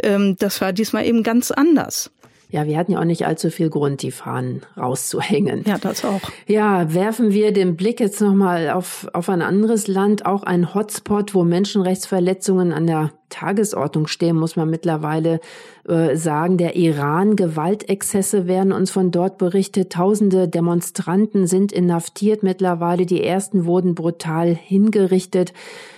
Ähm, 0.03 0.37
das 0.39 0.61
war 0.61 0.73
diesmal 0.73 1.07
eben 1.07 1.23
ganz 1.23 1.51
anders. 1.51 2.11
Ja, 2.49 2.67
wir 2.67 2.79
hatten 2.79 2.93
ja 2.93 3.01
auch 3.01 3.05
nicht 3.05 3.27
allzu 3.27 3.51
viel 3.51 3.71
Grund, 3.71 4.03
die 4.03 4.13
Fahnen 4.13 4.63
rauszuhängen. 4.77 5.65
Ja, 5.67 5.79
das 5.79 6.05
auch. 6.05 6.21
Ja, 6.47 6.95
werfen 6.95 7.33
wir 7.33 7.53
den 7.53 7.77
Blick 7.77 7.99
jetzt 7.99 8.21
nochmal 8.21 8.71
auf, 8.71 9.09
auf 9.13 9.29
ein 9.29 9.43
anderes 9.43 9.89
Land, 9.89 10.27
auch 10.27 10.45
ein 10.45 10.73
Hotspot, 10.73 11.35
wo 11.35 11.43
Menschenrechtsverletzungen 11.43 12.73
an 12.73 12.87
der 12.87 13.13
Tagesordnung 13.29 14.07
stehen, 14.07 14.37
muss 14.37 14.57
man 14.57 14.71
mittlerweile 14.71 15.41
äh, 15.89 16.17
sagen. 16.17 16.59
Der 16.59 16.77
Iran, 16.77 17.37
Gewaltexzesse 17.37 18.47
werden 18.47 18.73
uns 18.73 18.91
von 18.91 19.11
dort 19.11 19.39
berichtet. 19.39 19.93
Tausende 19.93 20.49
Demonstranten 20.49 21.47
sind 21.47 21.73
inhaftiert 21.73 22.43
mittlerweile. 22.43 23.07
Die 23.07 23.23
ersten 23.23 23.65
wurden 23.67 23.95
brutal 23.95 24.55
hingerichtet. 24.55 25.53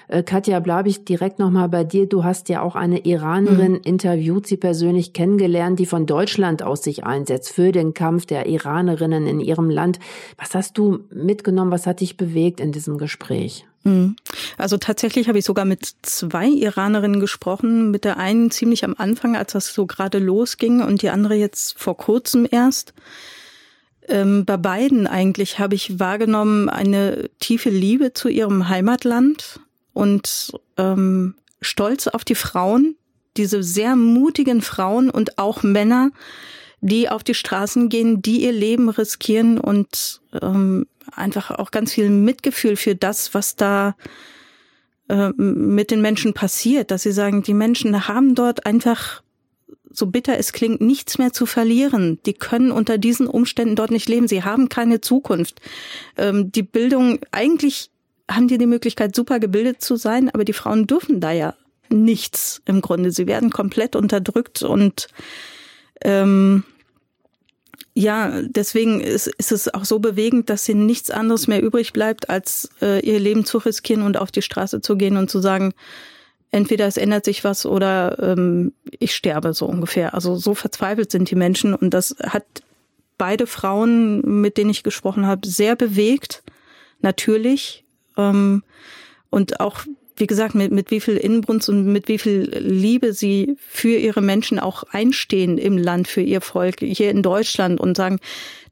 Äh, 0.08 0.22
Katja, 0.22 0.58
bleibe 0.60 0.88
ich 0.88 1.04
direkt 1.04 1.38
nochmal 1.38 1.68
bei 1.68 1.84
dir. 1.84 2.06
Du 2.06 2.24
hast 2.24 2.48
ja 2.48 2.62
auch 2.62 2.74
eine 2.74 3.04
Iranerin 3.04 3.72
mhm. 3.72 3.80
interviewt, 3.84 4.46
sie 4.46 4.56
persönlich 4.56 5.12
kennengelernt, 5.12 5.78
die 5.78 5.86
von 5.86 6.06
Deutschland 6.06 6.62
aus 6.62 6.82
sich 6.82 7.04
einsetzt 7.04 7.52
für 7.52 7.72
den 7.72 7.94
Kampf 7.94 8.26
der 8.26 8.46
Iranerinnen 8.46 9.26
in 9.26 9.40
ihrem 9.40 9.70
Land. 9.70 9.98
Was 10.38 10.54
hast 10.54 10.78
du 10.78 11.00
mitgenommen? 11.10 11.70
Was 11.70 11.86
hat 11.86 12.00
dich 12.00 12.16
bewegt 12.16 12.60
in 12.60 12.72
diesem 12.72 12.98
Gespräch? 12.98 13.67
Mhm. 13.84 14.16
Also 14.56 14.76
tatsächlich 14.76 15.28
habe 15.28 15.38
ich 15.38 15.44
sogar 15.44 15.64
mit 15.64 15.88
zwei 16.02 16.48
Iranerinnen 16.48 17.20
gesprochen. 17.20 17.90
Mit 17.90 18.04
der 18.04 18.16
einen 18.16 18.50
ziemlich 18.50 18.84
am 18.84 18.94
Anfang, 18.98 19.36
als 19.36 19.52
das 19.52 19.72
so 19.72 19.86
gerade 19.86 20.18
losging, 20.18 20.82
und 20.82 21.02
die 21.02 21.10
andere 21.10 21.34
jetzt 21.34 21.78
vor 21.78 21.96
kurzem 21.96 22.46
erst. 22.50 22.94
Ähm, 24.08 24.44
bei 24.44 24.56
beiden 24.56 25.06
eigentlich 25.06 25.58
habe 25.58 25.74
ich 25.74 25.98
wahrgenommen 25.98 26.68
eine 26.68 27.30
tiefe 27.40 27.70
Liebe 27.70 28.14
zu 28.14 28.28
ihrem 28.28 28.68
Heimatland, 28.68 29.60
und 29.98 30.52
ähm, 30.76 31.34
stolz 31.60 32.06
auf 32.06 32.24
die 32.24 32.36
Frauen, 32.36 32.94
diese 33.36 33.64
sehr 33.64 33.96
mutigen 33.96 34.62
Frauen 34.62 35.10
und 35.10 35.38
auch 35.38 35.64
Männer, 35.64 36.12
die 36.80 37.08
auf 37.08 37.24
die 37.24 37.34
Straßen 37.34 37.88
gehen, 37.88 38.22
die 38.22 38.44
ihr 38.44 38.52
Leben 38.52 38.90
riskieren 38.90 39.58
und 39.58 40.20
ähm, 40.40 40.86
einfach 41.14 41.50
auch 41.50 41.70
ganz 41.70 41.92
viel 41.92 42.10
Mitgefühl 42.10 42.76
für 42.76 42.94
das, 42.94 43.34
was 43.34 43.56
da 43.56 43.96
äh, 45.08 45.30
mit 45.36 45.90
den 45.90 46.00
Menschen 46.00 46.34
passiert, 46.34 46.90
dass 46.90 47.02
sie 47.02 47.12
sagen, 47.12 47.42
die 47.42 47.54
Menschen 47.54 48.08
haben 48.08 48.34
dort 48.34 48.66
einfach 48.66 49.22
so 49.90 50.06
bitter 50.06 50.38
es 50.38 50.52
klingt, 50.52 50.80
nichts 50.80 51.18
mehr 51.18 51.32
zu 51.32 51.46
verlieren. 51.46 52.18
Die 52.26 52.34
können 52.34 52.70
unter 52.70 52.98
diesen 52.98 53.26
Umständen 53.26 53.74
dort 53.74 53.90
nicht 53.90 54.08
leben. 54.08 54.28
Sie 54.28 54.44
haben 54.44 54.68
keine 54.68 55.00
Zukunft. 55.00 55.60
Ähm, 56.16 56.52
die 56.52 56.62
Bildung 56.62 57.20
eigentlich 57.32 57.90
haben 58.30 58.48
die 58.48 58.58
die 58.58 58.66
Möglichkeit, 58.66 59.16
super 59.16 59.40
gebildet 59.40 59.80
zu 59.80 59.96
sein, 59.96 60.28
aber 60.30 60.44
die 60.44 60.52
Frauen 60.52 60.86
dürfen 60.86 61.20
da 61.20 61.32
ja 61.32 61.54
nichts 61.88 62.60
im 62.66 62.82
Grunde. 62.82 63.10
Sie 63.10 63.26
werden 63.26 63.50
komplett 63.50 63.96
unterdrückt 63.96 64.62
und 64.62 65.08
ähm, 66.02 66.64
ja, 67.98 68.42
deswegen 68.42 69.00
ist, 69.00 69.26
ist 69.26 69.50
es 69.50 69.74
auch 69.74 69.84
so 69.84 69.98
bewegend, 69.98 70.50
dass 70.50 70.68
ihnen 70.68 70.86
nichts 70.86 71.10
anderes 71.10 71.48
mehr 71.48 71.60
übrig 71.60 71.92
bleibt, 71.92 72.30
als 72.30 72.70
äh, 72.80 73.04
ihr 73.04 73.18
Leben 73.18 73.44
zu 73.44 73.58
riskieren 73.58 74.02
und 74.02 74.16
auf 74.16 74.30
die 74.30 74.40
Straße 74.40 74.80
zu 74.80 74.96
gehen 74.96 75.16
und 75.16 75.28
zu 75.28 75.40
sagen, 75.40 75.74
entweder 76.52 76.86
es 76.86 76.96
ändert 76.96 77.24
sich 77.24 77.42
was 77.42 77.66
oder 77.66 78.16
ähm, 78.20 78.72
ich 79.00 79.16
sterbe 79.16 79.52
so 79.52 79.66
ungefähr. 79.66 80.14
Also 80.14 80.36
so 80.36 80.54
verzweifelt 80.54 81.10
sind 81.10 81.28
die 81.28 81.34
Menschen 81.34 81.74
und 81.74 81.92
das 81.92 82.14
hat 82.22 82.44
beide 83.16 83.48
Frauen, 83.48 84.20
mit 84.42 84.58
denen 84.58 84.70
ich 84.70 84.84
gesprochen 84.84 85.26
habe, 85.26 85.48
sehr 85.48 85.74
bewegt. 85.74 86.44
Natürlich, 87.00 87.84
ähm, 88.16 88.62
und 89.28 89.58
auch, 89.58 89.80
wie 90.18 90.26
gesagt, 90.26 90.54
mit, 90.54 90.72
mit 90.72 90.90
wie 90.90 91.00
viel 91.00 91.16
Inbrunst 91.16 91.68
und 91.68 91.84
mit 91.86 92.08
wie 92.08 92.18
viel 92.18 92.50
Liebe 92.58 93.12
sie 93.12 93.56
für 93.58 93.96
ihre 93.96 94.20
Menschen 94.20 94.58
auch 94.58 94.84
einstehen 94.90 95.58
im 95.58 95.78
Land, 95.78 96.08
für 96.08 96.20
ihr 96.20 96.40
Volk, 96.40 96.80
hier 96.80 97.10
in 97.10 97.22
Deutschland 97.22 97.80
und 97.80 97.96
sagen, 97.96 98.20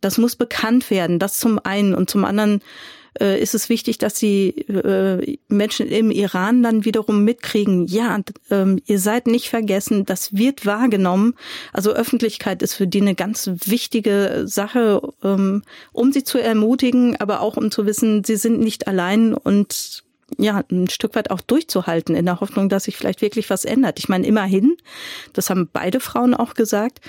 das 0.01 0.19
muss 0.19 0.37
bekannt 0.37 0.91
werden, 0.91 1.19
das 1.19 1.39
zum 1.39 1.59
einen. 1.59 1.95
Und 1.95 2.11
zum 2.11 2.25
anderen 2.25 2.61
äh, 3.21 3.41
ist 3.41 3.55
es 3.55 3.69
wichtig, 3.69 3.99
dass 3.99 4.15
die 4.15 4.69
äh, 4.69 5.39
Menschen 5.49 5.89
im 5.89 6.11
Iran 6.11 6.63
dann 6.63 6.85
wiederum 6.85 7.25
mitkriegen, 7.25 7.87
ja, 7.87 8.21
äh, 8.51 8.77
ihr 8.87 8.99
seid 8.99 9.27
nicht 9.27 9.49
vergessen, 9.49 10.05
das 10.05 10.37
wird 10.37 10.67
wahrgenommen. 10.67 11.35
Also 11.73 11.93
Öffentlichkeit 11.93 12.63
ist 12.63 12.75
für 12.75 12.87
die 12.87 13.01
eine 13.01 13.15
ganz 13.15 13.51
wichtige 13.65 14.45
Sache, 14.47 15.01
ähm, 15.23 15.63
um 15.93 16.13
sie 16.13 16.25
zu 16.25 16.39
ermutigen, 16.39 17.17
aber 17.17 17.41
auch 17.41 17.57
um 17.57 17.71
zu 17.71 17.87
wissen, 17.87 18.25
sie 18.25 18.37
sind 18.37 18.61
nicht 18.61 18.87
allein 18.87 19.35
und 19.35 20.05
ja, 20.39 20.63
ein 20.71 20.89
Stück 20.89 21.15
weit 21.15 21.31
auch 21.31 21.41
durchzuhalten, 21.41 22.15
in 22.15 22.27
der 22.27 22.41
Hoffnung, 22.41 22.69
dass 22.69 22.85
sich 22.85 22.97
vielleicht 22.97 23.23
wirklich 23.23 23.49
was 23.51 23.65
ändert. 23.65 23.99
Ich 23.99 24.09
meine, 24.09 24.27
immerhin, 24.27 24.77
das 25.33 25.51
haben 25.51 25.69
beide 25.73 26.01
Frauen 26.01 26.35
auch 26.35 26.55
gesagt, 26.55 27.01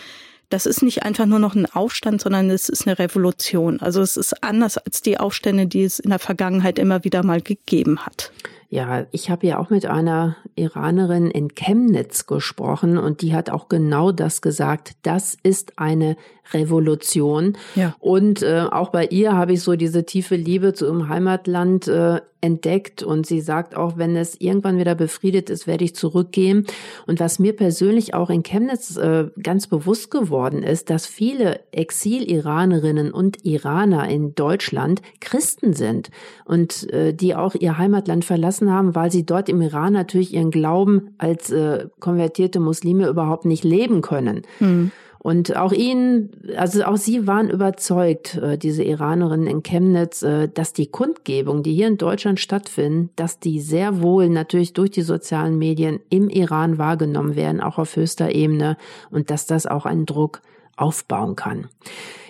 das 0.49 0.65
ist 0.65 0.81
nicht 0.81 1.03
einfach 1.03 1.25
nur 1.25 1.39
noch 1.39 1.55
ein 1.55 1.65
Aufstand, 1.65 2.21
sondern 2.21 2.49
es 2.49 2.69
ist 2.69 2.87
eine 2.87 2.99
Revolution. 2.99 3.81
Also 3.81 4.01
es 4.01 4.15
ist 4.15 4.43
anders 4.43 4.77
als 4.77 5.01
die 5.01 5.19
Aufstände, 5.19 5.67
die 5.67 5.83
es 5.83 5.99
in 5.99 6.09
der 6.09 6.19
Vergangenheit 6.19 6.79
immer 6.79 7.03
wieder 7.03 7.23
mal 7.23 7.41
gegeben 7.41 8.05
hat. 8.05 8.31
Ja, 8.69 9.05
ich 9.11 9.29
habe 9.29 9.47
ja 9.47 9.59
auch 9.59 9.69
mit 9.69 9.85
einer 9.85 10.35
Iranerin 10.55 11.31
in 11.31 11.55
Chemnitz 11.55 12.27
gesprochen 12.27 12.97
und 12.97 13.21
die 13.21 13.33
hat 13.33 13.49
auch 13.49 13.69
genau 13.69 14.11
das 14.11 14.41
gesagt. 14.41 14.97
Das 15.03 15.37
ist 15.41 15.79
eine 15.79 16.17
Revolution. 16.53 17.57
Ja. 17.75 17.95
Und 17.99 18.41
äh, 18.41 18.65
auch 18.69 18.89
bei 18.89 19.05
ihr 19.05 19.33
habe 19.33 19.53
ich 19.53 19.61
so 19.61 19.75
diese 19.75 20.05
tiefe 20.05 20.35
Liebe 20.35 20.73
zu 20.73 20.85
ihrem 20.85 21.09
Heimatland 21.09 21.87
äh, 21.87 22.21
entdeckt. 22.41 23.03
Und 23.03 23.25
sie 23.25 23.41
sagt 23.41 23.75
auch, 23.75 23.97
wenn 23.97 24.15
es 24.15 24.39
irgendwann 24.39 24.77
wieder 24.77 24.95
befriedet 24.95 25.49
ist, 25.49 25.67
werde 25.67 25.83
ich 25.83 25.95
zurückgehen. 25.95 26.65
Und 27.05 27.19
was 27.19 27.39
mir 27.39 27.55
persönlich 27.55 28.13
auch 28.13 28.29
in 28.29 28.43
Chemnitz 28.43 28.95
äh, 28.97 29.25
ganz 29.41 29.67
bewusst 29.67 30.11
geworden 30.11 30.63
ist, 30.63 30.89
dass 30.89 31.05
viele 31.05 31.61
Exil-Iranerinnen 31.71 33.11
und 33.11 33.43
Iraner 33.45 34.07
in 34.09 34.35
Deutschland 34.35 35.01
Christen 35.19 35.73
sind 35.73 36.09
und 36.45 36.91
äh, 36.91 37.13
die 37.13 37.35
auch 37.35 37.55
ihr 37.55 37.77
Heimatland 37.77 38.23
verlassen 38.23 38.71
haben, 38.71 38.95
weil 38.95 39.11
sie 39.11 39.25
dort 39.25 39.49
im 39.49 39.61
Iran 39.61 39.93
natürlich 39.93 40.33
ihren 40.33 40.51
Glauben 40.51 41.15
als 41.17 41.49
äh, 41.49 41.87
konvertierte 41.99 42.59
Muslime 42.59 43.07
überhaupt 43.07 43.45
nicht 43.45 43.63
leben 43.63 44.01
können. 44.01 44.43
Mhm. 44.59 44.91
Und 45.27 45.57
auch 45.57 45.73
ihnen, 45.73 46.29
also 46.55 46.85
auch 46.85 46.95
sie 46.95 47.27
waren 47.27 47.49
überzeugt, 47.49 48.35
äh, 48.37 48.57
diese 48.57 48.81
Iranerinnen 48.81 49.47
in 49.47 49.61
Chemnitz, 49.61 50.21
äh, 50.21 50.47
dass 50.47 50.71
die 50.71 50.87
Kundgebung, 50.87 51.63
die 51.63 51.73
hier 51.73 51.87
in 51.87 51.97
Deutschland 51.97 52.39
stattfinden, 52.39 53.09
dass 53.17 53.37
die 53.37 53.59
sehr 53.59 54.01
wohl 54.01 54.29
natürlich 54.29 54.71
durch 54.71 54.89
die 54.89 55.01
sozialen 55.01 55.57
Medien 55.57 55.99
im 56.09 56.29
Iran 56.29 56.77
wahrgenommen 56.77 57.35
werden, 57.35 57.59
auch 57.59 57.77
auf 57.77 57.97
höchster 57.97 58.33
Ebene 58.33 58.77
und 59.11 59.29
dass 59.29 59.45
das 59.45 59.65
auch 59.65 59.85
einen 59.85 60.05
Druck 60.05 60.41
aufbauen 60.77 61.35
kann. 61.35 61.67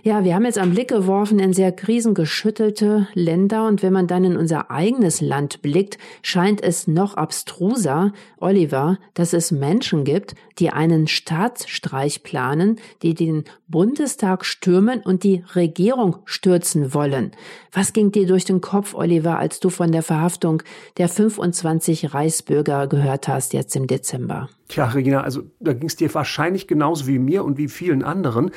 Ja, 0.07 0.23
wir 0.23 0.35
haben 0.35 0.45
jetzt 0.45 0.57
einen 0.57 0.73
Blick 0.73 0.87
geworfen 0.87 1.37
in 1.37 1.51
sehr 1.51 1.73
krisengeschüttelte 1.73 3.09
Länder 3.13 3.67
und 3.67 3.83
wenn 3.83 3.91
man 3.91 4.07
dann 4.07 4.23
in 4.23 4.37
unser 4.37 4.71
eigenes 4.71 5.19
Land 5.19 5.61
blickt, 5.61 5.97
scheint 6.21 6.63
es 6.63 6.87
noch 6.87 7.15
abstruser, 7.15 8.13
Oliver, 8.39 8.99
dass 9.15 9.33
es 9.33 9.51
Menschen 9.51 10.05
gibt, 10.05 10.35
die 10.59 10.69
einen 10.69 11.07
Staatsstreich 11.07 12.23
planen, 12.23 12.79
die 13.01 13.15
den 13.15 13.43
Bundestag 13.67 14.45
stürmen 14.45 15.01
und 15.01 15.23
die 15.23 15.43
Regierung 15.55 16.17
stürzen 16.23 16.93
wollen. 16.93 17.31
Was 17.73 17.91
ging 17.91 18.13
dir 18.13 18.27
durch 18.27 18.45
den 18.45 18.61
Kopf, 18.61 18.93
Oliver, 18.93 19.37
als 19.37 19.59
du 19.59 19.69
von 19.69 19.91
der 19.91 20.03
Verhaftung 20.03 20.63
der 20.95 21.09
25 21.09 22.13
Reichsbürger 22.13 22.87
gehört 22.87 23.27
hast 23.27 23.51
jetzt 23.51 23.75
im 23.75 23.87
Dezember? 23.87 24.47
Tja, 24.67 24.85
Regina, 24.85 25.21
also 25.21 25.43
da 25.59 25.73
ging 25.73 25.87
es 25.87 25.95
dir 25.95 26.13
wahrscheinlich 26.13 26.67
genauso 26.67 27.07
wie 27.07 27.19
mir 27.19 27.45
und 27.45 27.57
wie 27.57 27.69
vielen 27.69 28.03
anderen 28.03 28.51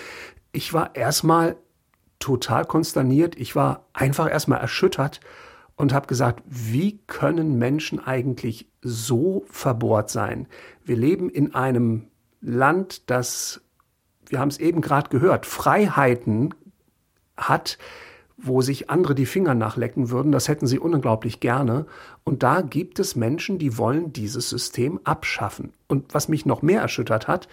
ich 0.52 0.72
war 0.72 0.94
erstmal 0.96 1.56
total 2.18 2.64
konsterniert. 2.64 3.38
Ich 3.38 3.56
war 3.56 3.86
einfach 3.92 4.30
erstmal 4.30 4.60
erschüttert 4.60 5.20
und 5.76 5.92
habe 5.92 6.06
gesagt, 6.06 6.42
wie 6.46 6.98
können 7.06 7.58
Menschen 7.58 7.98
eigentlich 7.98 8.68
so 8.82 9.44
verbohrt 9.46 10.10
sein? 10.10 10.46
Wir 10.84 10.96
leben 10.96 11.30
in 11.30 11.54
einem 11.54 12.08
Land, 12.40 13.10
das, 13.10 13.62
wir 14.26 14.40
haben 14.40 14.48
es 14.48 14.58
eben 14.58 14.80
gerade 14.80 15.08
gehört, 15.10 15.46
Freiheiten 15.46 16.54
hat, 17.36 17.78
wo 18.42 18.62
sich 18.62 18.90
andere 18.90 19.14
die 19.14 19.26
Finger 19.26 19.54
nachlecken 19.54 20.10
würden. 20.10 20.32
Das 20.32 20.48
hätten 20.48 20.66
sie 20.66 20.78
unglaublich 20.78 21.40
gerne. 21.40 21.86
Und 22.24 22.42
da 22.42 22.60
gibt 22.60 22.98
es 22.98 23.16
Menschen, 23.16 23.58
die 23.58 23.78
wollen 23.78 24.12
dieses 24.12 24.48
System 24.50 25.00
abschaffen. 25.04 25.72
Und 25.88 26.14
was 26.14 26.28
mich 26.28 26.46
noch 26.46 26.62
mehr 26.62 26.82
erschüttert 26.82 27.28
hat, 27.28 27.48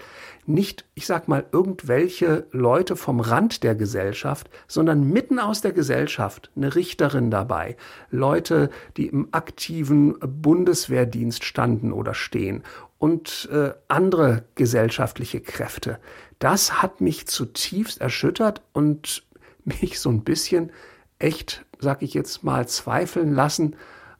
nicht, 0.45 0.86
ich 0.93 1.06
sag 1.06 1.28
mal, 1.28 1.45
irgendwelche 1.52 2.47
Leute 2.52 2.95
vom 2.95 3.19
Rand 3.19 3.63
der 3.63 3.76
Gesellschaft, 3.76 4.50
sondern 4.67 5.10
mitten 5.10 5.39
aus 5.39 5.62
der 5.62 5.71
Gesellschaft, 5.71 6.52
eine 6.56 6.76
Richterin 6.76 7.32
dabei, 7.32 7.76
Leute, 8.10 8.69
die 8.95 9.08
im 9.08 9.30
aktiven 9.32 10.15
Bundeswehrdienst 10.19 11.43
standen 11.43 11.91
oder 11.91 12.13
stehen 12.13 12.63
und 12.97 13.50
äh, 13.52 13.71
andere 13.88 14.45
gesellschaftliche 14.56 15.41
Kräfte. 15.41 16.00
Das 16.39 16.82
hat 16.82 17.02
mich 17.02 17.28
zutiefst 17.28 18.00
erschüttert 18.00 18.62
und 18.73 19.23
mich 19.67 19.99
so 19.99 20.10
ein 20.10 20.23
bisschen 20.23 20.71
echt, 21.19 21.65
sag 21.80 22.01
ich 22.01 22.13
jetzt 22.13 22.43
mal, 22.43 22.67
zweifeln 22.67 23.34
lassen 23.34 23.75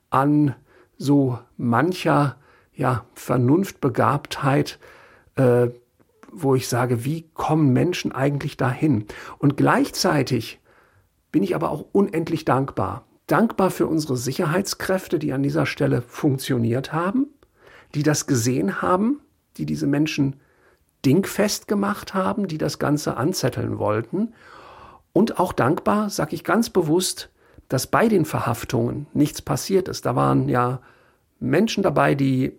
an 0.10 0.56
so 0.98 1.40
mancher 1.58 2.38
ja, 2.74 3.06
Vernunftbegabtheit, 3.16 4.80
äh, 5.36 5.68
wo 6.32 6.56
ich 6.56 6.68
sage, 6.68 7.06
wie 7.06 7.30
kommen 7.34 7.74
Menschen 7.74 8.12
eigentlich 8.12 8.58
dahin? 8.58 9.06
Und 9.40 9.58
gleichzeitig 9.58 10.60
bin 11.32 11.44
ich 11.44 11.56
aber 11.56 11.72
auch 11.72 11.86
unendlich 11.92 12.46
dankbar. 12.46 13.06
Dankbar 13.26 13.72
für 13.72 13.88
unsere 13.88 14.18
Sicherheitskräfte, 14.18 15.20
die 15.20 15.34
an 15.34 15.44
dieser 15.44 15.66
Stelle 15.66 16.02
funktioniert 16.02 16.94
haben, 16.94 17.28
die 17.96 18.04
das 18.04 18.28
gesehen 18.28 18.82
haben, 18.82 19.22
die 19.58 19.66
diese 19.66 19.88
Menschen 19.88 20.38
dingfest 21.06 21.68
gemacht 21.68 22.14
haben, 22.14 22.48
die 22.48 22.58
das 22.58 22.80
Ganze 22.80 23.18
anzetteln 23.18 23.80
wollten 23.80 24.34
und 25.18 25.40
auch 25.40 25.52
dankbar, 25.52 26.12
sage 26.12 26.36
ich 26.36 26.44
ganz 26.44 26.70
bewusst, 26.70 27.32
dass 27.70 27.88
bei 27.88 28.08
den 28.08 28.24
Verhaftungen 28.24 29.08
nichts 29.16 29.42
passiert 29.42 29.88
ist. 29.88 30.06
Da 30.06 30.16
waren 30.16 30.48
ja 30.48 30.80
Menschen 31.40 31.82
dabei, 31.82 32.14
die 32.14 32.54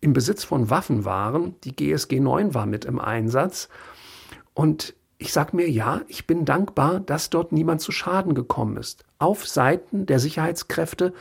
im 0.00 0.12
Besitz 0.12 0.44
von 0.44 0.70
Waffen 0.70 1.04
waren. 1.04 1.56
Die 1.64 1.74
GSG 1.74 2.20
9 2.20 2.54
war 2.54 2.64
mit 2.64 2.84
im 2.84 3.00
Einsatz. 3.00 3.68
Und 4.54 4.94
ich 5.18 5.32
sage 5.32 5.56
mir, 5.56 5.68
ja, 5.68 6.02
ich 6.06 6.28
bin 6.28 6.44
dankbar, 6.44 7.00
dass 7.00 7.28
dort 7.28 7.50
niemand 7.50 7.80
zu 7.80 7.90
Schaden 7.90 8.36
gekommen 8.36 8.76
ist. 8.76 9.04
Auf 9.18 9.44
Seiten 9.44 10.06
der 10.06 10.20
Sicherheitskräfte, 10.20 11.12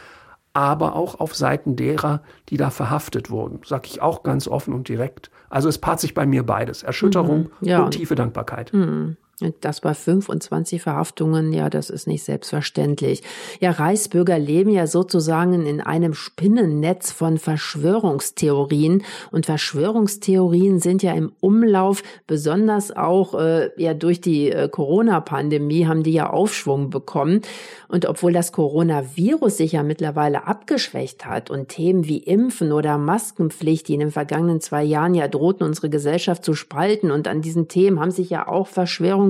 aber 0.54 0.96
auch 0.96 1.20
auf 1.20 1.34
Seiten 1.34 1.76
derer, 1.76 2.22
die 2.50 2.58
da 2.58 2.70
verhaftet 2.70 3.32
wurden. 3.32 3.62
Sage 3.66 3.88
ich 3.88 4.04
auch 4.04 4.22
ganz 4.22 4.48
offen 4.48 4.72
und 4.72 4.88
direkt. 4.88 5.32
Also 5.50 5.68
es 5.68 5.80
paart 5.80 6.00
sich 6.00 6.14
bei 6.14 6.28
mir 6.28 6.46
beides. 6.46 6.84
Erschütterung 6.84 7.50
mhm, 7.60 7.68
ja. 7.68 7.84
und 7.84 7.90
tiefe 7.96 8.14
Dankbarkeit. 8.14 8.72
Mhm. 8.72 9.18
Das 9.60 9.82
bei 9.82 9.94
25 9.94 10.82
Verhaftungen, 10.82 11.52
ja, 11.52 11.70
das 11.70 11.90
ist 11.90 12.08
nicht 12.08 12.24
selbstverständlich. 12.24 13.22
Ja, 13.60 13.72
Reichsbürger 13.72 14.40
leben 14.40 14.70
ja 14.70 14.88
sozusagen 14.88 15.66
in 15.66 15.82
einem 15.82 16.14
Spinnennetz 16.14 17.12
von 17.12 17.38
Verschwörungstheorien. 17.38 19.04
Und 19.32 19.46
Verschwörungstheorien 19.46 20.80
sind 20.80 21.04
ja 21.04 21.12
im 21.12 21.34
Umlauf, 21.42 22.02
besonders 22.28 22.96
auch 22.96 23.38
äh, 23.38 23.72
ja 23.76 23.94
durch 23.94 24.22
die 24.22 24.52
äh, 24.52 24.70
Corona-Pandemie 24.70 25.86
haben 25.86 26.04
die 26.04 26.14
ja 26.14 26.30
Aufschwung 26.30 26.90
bekommen. 26.90 27.42
Und 27.90 28.06
obwohl 28.06 28.32
das 28.32 28.54
Coronavirus 28.54 29.58
sich 29.58 29.74
ja 29.74 29.84
mittlerweile 29.84 30.48
abgeschwächt 30.48 31.26
hat 31.26 31.50
und 31.50 31.68
Themen 31.68 32.08
wie 32.08 32.20
Impfen 32.20 32.72
oder 32.72 32.98
Maskenpflicht, 32.98 33.90
die 33.90 33.96
in 33.96 34.00
den 34.00 34.12
vergangenen 34.12 34.62
zwei 34.62 34.84
Jahren 34.86 35.14
ja 35.14 35.28
drohten, 35.28 35.68
unsere 35.68 35.90
Gesellschaft 35.90 36.46
zu 36.46 36.54
spalten, 36.54 37.12
und 37.12 37.28
an 37.28 37.42
diesen 37.42 37.68
Themen 37.68 38.00
haben 38.00 38.12
sich 38.12 38.30
ja 38.30 38.48
auch 38.48 38.68
Verschwörungstheorien 38.68 39.25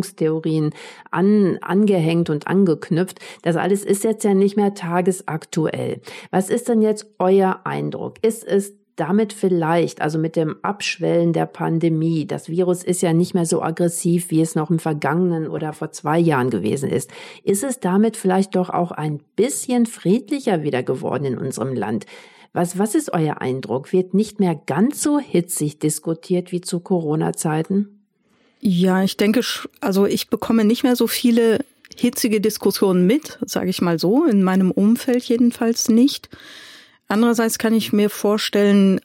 an, 1.11 1.57
angehängt 1.61 2.29
und 2.29 2.47
angeknüpft. 2.47 3.19
Das 3.41 3.55
alles 3.55 3.83
ist 3.83 4.03
jetzt 4.03 4.23
ja 4.23 4.33
nicht 4.33 4.57
mehr 4.57 4.73
tagesaktuell. 4.73 6.01
Was 6.31 6.49
ist 6.49 6.67
denn 6.69 6.81
jetzt 6.81 7.07
euer 7.19 7.61
Eindruck? 7.63 8.15
Ist 8.23 8.45
es 8.45 8.73
damit 8.95 9.33
vielleicht, 9.33 10.01
also 10.01 10.17
mit 10.17 10.35
dem 10.35 10.55
Abschwellen 10.61 11.33
der 11.33 11.45
Pandemie, 11.45 12.25
das 12.25 12.49
Virus 12.49 12.83
ist 12.83 13.01
ja 13.01 13.13
nicht 13.13 13.33
mehr 13.33 13.45
so 13.45 13.61
aggressiv, 13.61 14.31
wie 14.31 14.41
es 14.41 14.55
noch 14.55 14.69
im 14.69 14.79
vergangenen 14.79 15.47
oder 15.47 15.73
vor 15.73 15.91
zwei 15.91 16.17
Jahren 16.17 16.49
gewesen 16.49 16.89
ist, 16.89 17.11
ist 17.43 17.63
es 17.63 17.79
damit 17.79 18.15
vielleicht 18.17 18.55
doch 18.55 18.69
auch 18.69 18.91
ein 18.91 19.19
bisschen 19.35 19.85
friedlicher 19.85 20.63
wieder 20.63 20.83
geworden 20.83 21.25
in 21.25 21.37
unserem 21.37 21.73
Land? 21.73 22.05
Was, 22.53 22.79
was 22.79 22.95
ist 22.95 23.11
euer 23.11 23.41
Eindruck? 23.41 23.91
Wird 23.91 24.13
nicht 24.13 24.39
mehr 24.39 24.55
ganz 24.55 25.03
so 25.03 25.19
hitzig 25.19 25.79
diskutiert 25.79 26.53
wie 26.53 26.61
zu 26.61 26.79
Corona-Zeiten? 26.79 27.94
Ja, 28.67 29.03
ich 29.03 29.15
denke, 29.15 29.41
also 29.79 30.07
ich 30.07 30.29
bekomme 30.31 30.65
nicht 30.65 30.81
mehr 30.81 30.95
so 30.95 31.05
viele 31.05 31.63
hitzige 31.95 32.41
Diskussionen 32.41 33.05
mit, 33.05 33.37
sage 33.45 33.69
ich 33.69 33.79
mal 33.79 33.99
so, 33.99 34.25
in 34.25 34.41
meinem 34.41 34.71
Umfeld 34.71 35.23
jedenfalls 35.25 35.87
nicht. 35.87 36.29
Andererseits 37.07 37.59
kann 37.59 37.75
ich 37.75 37.93
mir 37.93 38.09
vorstellen, 38.09 39.01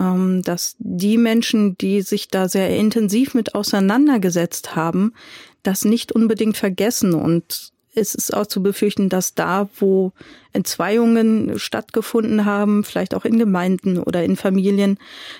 ähm, 0.00 0.42
dass 0.42 0.74
die 0.80 1.16
Menschen, 1.16 1.78
die 1.78 2.02
sich 2.02 2.26
da 2.26 2.48
sehr 2.48 2.76
intensiv 2.76 3.34
mit 3.34 3.54
auseinandergesetzt 3.54 4.74
haben, 4.74 5.14
das 5.62 5.84
nicht 5.84 6.10
unbedingt 6.10 6.56
vergessen. 6.56 7.14
Und 7.14 7.70
es 7.94 8.14
ist 8.14 8.32
auch 8.34 8.46
zu 8.46 8.62
befürchten, 8.62 9.08
dass 9.08 9.34
da, 9.34 9.68
wo 9.78 10.12
Entzweiungen 10.52 11.58
stattgefunden 11.58 12.44
haben, 12.44 12.84
vielleicht 12.84 13.14
auch 13.14 13.24
in 13.24 13.38
Gemeinden 13.38 13.98
oder 13.98 14.24
in 14.24 14.36
Familien, 14.36 14.98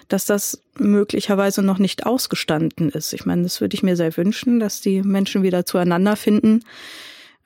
dass 0.09 0.27
das 0.27 0.61
möglicherweise 0.79 1.63
noch 1.63 1.79
nicht 1.79 2.05
ausgestanden 2.05 2.91
ist. 2.91 3.13
Ich 3.13 3.25
meine, 3.25 3.43
das 3.43 3.61
würde 3.61 3.75
ich 3.75 3.83
mir 3.83 3.97
sehr 3.97 4.17
wünschen, 4.17 4.61
dass 4.61 4.81
die 4.81 5.03
Menschen 5.03 5.43
wieder 5.43 5.65
zueinander 5.65 6.17
finden. 6.17 6.65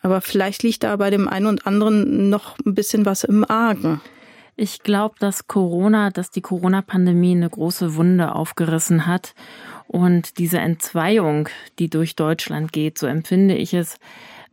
Aber 0.03 0.21
vielleicht 0.21 0.63
liegt 0.63 0.83
da 0.83 0.97
bei 0.97 1.11
dem 1.11 1.29
einen 1.29 1.47
und 1.47 1.67
anderen 1.67 2.29
noch 2.29 2.59
ein 2.65 2.75
bisschen 2.75 3.07
was 3.07 3.25
im 3.25 3.49
Argen. 3.49 4.01
Ich 4.57 4.83
glaube, 4.83 5.17
dass 5.19 5.49
Corona, 5.49 6.11
dass 6.11 6.31
die 6.31 6.41
Corona-Pandemie 6.41 7.33
eine 7.33 7.51
große 7.51 7.95
Wunde 7.95 8.35
aufgerissen 8.35 9.07
hat. 9.07 9.35
Und 9.87 10.39
diese 10.39 10.59
Entzweiung, 10.59 11.49
die 11.79 11.91
durch 11.91 12.17
Deutschland 12.17 12.73
geht, 12.73 12.99
so 12.99 13.07
empfinde 13.07 13.55
ich 13.55 13.75
es, 13.75 13.99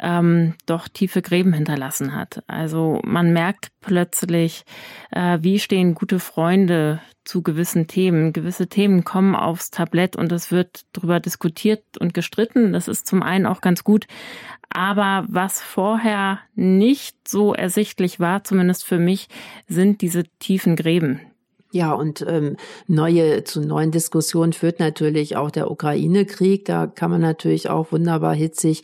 ähm, 0.04 0.54
doch 0.66 0.88
tiefe 0.88 1.22
Gräben 1.22 1.54
hinterlassen 1.54 2.14
hat. 2.14 2.44
Also 2.48 3.00
man 3.04 3.34
merkt 3.34 3.72
plötzlich, 3.82 4.66
äh, 5.12 5.40
wie 5.42 5.58
stehen 5.58 5.96
gute 5.96 6.20
Freunde 6.20 7.00
zu 7.24 7.42
gewissen 7.42 7.88
Themen. 7.88 8.34
Gewisse 8.34 8.68
Themen 8.68 9.06
kommen 9.06 9.36
aufs 9.36 9.72
Tablett 9.72 10.16
und 10.16 10.32
es 10.32 10.52
wird 10.52 10.82
darüber 10.92 11.20
diskutiert 11.20 11.84
und 11.98 12.14
gestritten. 12.14 12.74
Das 12.74 12.88
ist 12.88 13.08
zum 13.08 13.24
einen 13.24 13.46
auch 13.46 13.62
ganz 13.62 13.84
gut. 13.84 14.08
Aber 14.70 15.26
was 15.30 15.62
vorher 15.62 16.40
nicht 16.56 17.28
so 17.28 17.54
ersichtlich 17.54 18.20
war, 18.20 18.44
zumindest 18.44 18.84
für 18.84 19.00
mich, 19.00 19.30
sind 19.68 20.02
diese 20.02 20.24
tiefen 20.40 20.76
Gräben, 20.76 21.22
ja, 21.74 21.92
und 21.92 22.24
ähm, 22.28 22.56
neue 22.86 23.44
zu 23.46 23.60
neuen 23.60 23.90
Diskussionen 23.90 24.54
führt 24.54 24.80
natürlich 24.80 25.38
auch 25.38 25.50
der 25.50 25.72
Ukraine-Krieg. 25.72 26.66
Da 26.66 26.86
kann 26.86 27.10
man 27.10 27.20
natürlich 27.20 27.68
auch 27.68 27.92
wunderbar 27.92 28.36
hitzig 28.36 28.84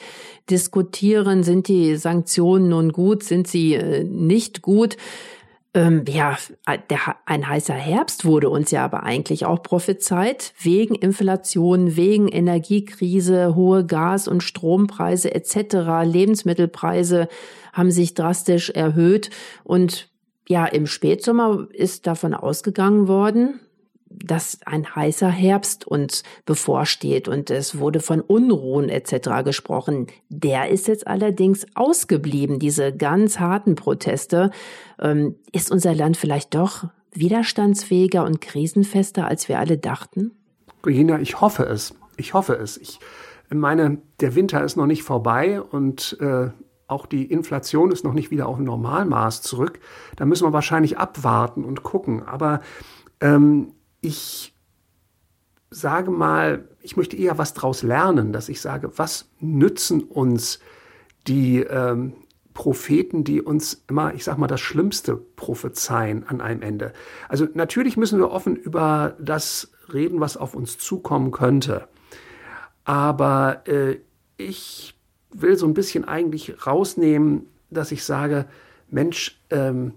diskutieren. 0.50 1.44
Sind 1.44 1.68
die 1.68 1.98
Sanktionen 1.98 2.70
nun 2.70 2.92
gut? 2.92 3.24
Sind 3.24 3.48
sie 3.48 3.76
äh, 3.76 4.04
nicht 4.04 4.64
gut? 4.64 4.98
Ähm, 5.76 6.04
ja, 6.08 6.36
der, 6.90 7.18
ein 7.28 7.48
heißer 7.48 7.76
Herbst 7.76 8.26
wurde 8.26 8.50
uns 8.50 8.72
ja 8.72 8.84
aber 8.86 9.04
eigentlich 9.04 9.46
auch 9.46 9.62
prophezeit, 9.62 10.52
wegen 10.60 10.96
Inflation, 10.96 11.96
wegen 11.96 12.28
Energiekrise, 12.28 13.54
hohe 13.54 13.86
Gas- 13.86 14.28
und 14.28 14.42
Strompreise 14.42 15.36
etc., 15.36 16.06
Lebensmittelpreise 16.06 17.28
haben 17.72 17.92
sich 17.92 18.16
drastisch 18.16 18.72
erhöht 18.72 19.30
und 19.64 20.09
ja, 20.50 20.66
im 20.66 20.88
Spätsommer 20.88 21.68
ist 21.72 22.08
davon 22.08 22.34
ausgegangen 22.34 23.08
worden, 23.08 23.60
dass 24.10 24.58
ein 24.66 24.96
heißer 24.96 25.30
Herbst 25.30 25.86
uns 25.86 26.24
bevorsteht 26.46 27.28
und 27.28 27.52
es 27.52 27.78
wurde 27.78 28.00
von 28.00 28.22
Unruhen 28.22 28.90
etc. 28.90 29.44
gesprochen. 29.46 30.08
Der 30.30 30.70
ist 30.70 30.88
jetzt 30.88 31.06
allerdings 31.06 31.68
ausgeblieben, 31.76 32.58
diese 32.58 32.92
ganz 32.96 33.40
harten 33.40 33.76
Proteste. 33.76 34.50
Ähm, 35.00 35.36
ist 35.52 35.72
unser 35.72 35.94
Land 35.94 36.18
vielleicht 36.18 36.56
doch 36.56 36.88
widerstandsfähiger 37.12 38.26
und 38.26 38.42
krisenfester, 38.42 39.28
als 39.28 39.48
wir 39.48 39.60
alle 39.60 39.78
dachten? 39.78 40.32
Regina, 40.84 41.20
ich 41.20 41.42
hoffe 41.42 41.64
es. 41.64 41.94
Ich 42.18 42.34
hoffe 42.34 42.54
es. 42.54 42.78
Ich 42.78 43.00
meine, 43.50 44.00
der 44.20 44.34
Winter 44.34 44.64
ist 44.64 44.76
noch 44.76 44.88
nicht 44.88 45.04
vorbei 45.04 45.62
und 45.62 46.18
äh, 46.20 46.50
auch 46.90 47.06
die 47.06 47.26
Inflation 47.26 47.92
ist 47.92 48.04
noch 48.04 48.14
nicht 48.14 48.32
wieder 48.32 48.48
auf 48.48 48.60
Normalmaß 48.60 49.42
zurück. 49.42 49.80
Da 50.16 50.26
müssen 50.26 50.48
wir 50.48 50.54
wahrscheinlich 50.54 50.98
abwarten 50.98 51.64
und 51.64 51.84
gucken. 51.84 52.24
Aber 52.24 52.62
ähm, 53.22 53.74
ich 54.02 54.56
sage 55.70 56.12
mal, 56.12 56.68
ich 56.82 56.98
möchte 56.98 57.16
eher 57.16 57.38
was 57.38 57.54
daraus 57.54 57.84
lernen, 57.84 58.34
dass 58.34 58.50
ich 58.50 58.62
sage, 58.62 58.92
was 58.98 59.30
nützen 59.40 60.04
uns 60.04 60.60
die 61.28 61.60
ähm, 61.60 62.14
Propheten, 62.54 63.24
die 63.24 63.42
uns 63.42 63.86
immer, 63.88 64.14
ich 64.14 64.24
sag 64.24 64.38
mal, 64.38 64.48
das 64.48 64.60
Schlimmste 64.60 65.16
prophezeien 65.16 66.28
an 66.28 66.42
einem 66.42 66.62
Ende. 66.62 66.94
Also 67.28 67.48
natürlich 67.54 67.96
müssen 67.96 68.20
wir 68.20 68.32
offen 68.32 68.56
über 68.56 69.16
das 69.20 69.72
reden, 69.94 70.20
was 70.20 70.38
auf 70.38 70.56
uns 70.56 70.78
zukommen 70.78 71.32
könnte. 71.32 71.88
Aber 72.84 73.68
äh, 73.68 74.00
ich 74.38 74.99
will 75.32 75.58
so 75.58 75.68
ein 75.68 75.74
bisschen 75.74 76.06
eigentlich 76.06 76.66
rausnehmen, 76.66 77.48
dass 77.70 77.92
ich 77.92 78.04
sage, 78.04 78.46
Mensch, 78.90 79.40
ähm, 79.50 79.94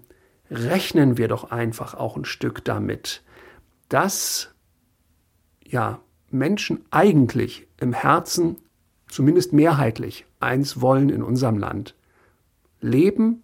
rechnen 0.49 1.17
wir 1.17 1.27
doch 1.27 1.51
einfach 1.51 1.95
auch 1.95 2.15
ein 2.15 2.25
Stück 2.25 2.63
damit, 2.63 3.23
dass 3.89 4.53
ja 5.65 5.99
Menschen 6.29 6.85
eigentlich 6.91 7.67
im 7.79 7.93
Herzen, 7.93 8.57
zumindest 9.07 9.53
mehrheitlich, 9.53 10.25
eins 10.39 10.81
wollen 10.81 11.09
in 11.09 11.23
unserem 11.23 11.57
Land. 11.57 11.95
Leben, 12.81 13.43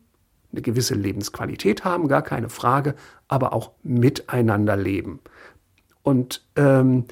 eine 0.52 0.62
gewisse 0.62 0.96
Lebensqualität 0.96 1.84
haben, 1.86 2.08
gar 2.08 2.24
keine 2.24 2.50
Frage, 2.50 2.96
aber 3.28 3.54
auch 3.54 3.72
miteinander 3.84 4.76
leben. 4.76 5.20
Und 6.02 6.46
ähm, 6.56 7.06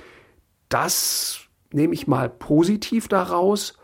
das 0.69 1.41
nehme 1.71 1.93
ich 1.93 2.07
mal 2.07 2.29
positiv 2.29 3.07
daraus 3.07 3.77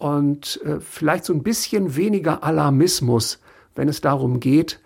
und 0.00 0.60
äh, 0.64 0.80
vielleicht 0.80 1.24
so 1.24 1.32
ein 1.32 1.44
bisschen 1.44 1.94
weniger 1.94 2.42
Alarmismus, 2.42 3.40
wenn 3.76 3.88
es 3.88 4.00
darum 4.00 4.40
geht, 4.40 4.80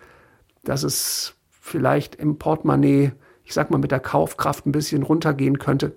dass 0.63 0.83
es 0.83 1.35
vielleicht 1.49 2.15
im 2.15 2.37
Portemonnaie 2.37 3.13
ich 3.45 3.53
sag 3.53 3.71
mal, 3.71 3.77
mit 3.77 3.91
der 3.91 3.99
Kaufkraft 3.99 4.65
ein 4.65 4.71
bisschen 4.71 5.03
runtergehen 5.03 5.59
könnte. 5.59 5.95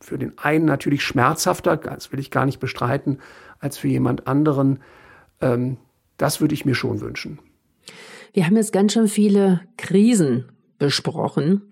Für 0.00 0.18
den 0.18 0.36
einen 0.36 0.64
natürlich 0.64 1.04
schmerzhafter, 1.04 1.76
das 1.76 2.12
will 2.12 2.18
ich 2.18 2.32
gar 2.32 2.44
nicht 2.44 2.58
bestreiten, 2.58 3.18
als 3.60 3.78
für 3.78 3.88
jemand 3.88 4.26
anderen. 4.26 4.80
Ähm, 5.40 5.76
das 6.16 6.40
würde 6.40 6.54
ich 6.54 6.64
mir 6.64 6.74
schon 6.74 7.00
wünschen. 7.00 7.38
Wir 8.32 8.46
haben 8.46 8.56
jetzt 8.56 8.72
ganz 8.72 8.92
schön 8.92 9.06
viele 9.06 9.60
Krisen 9.76 10.46
besprochen. 10.78 11.62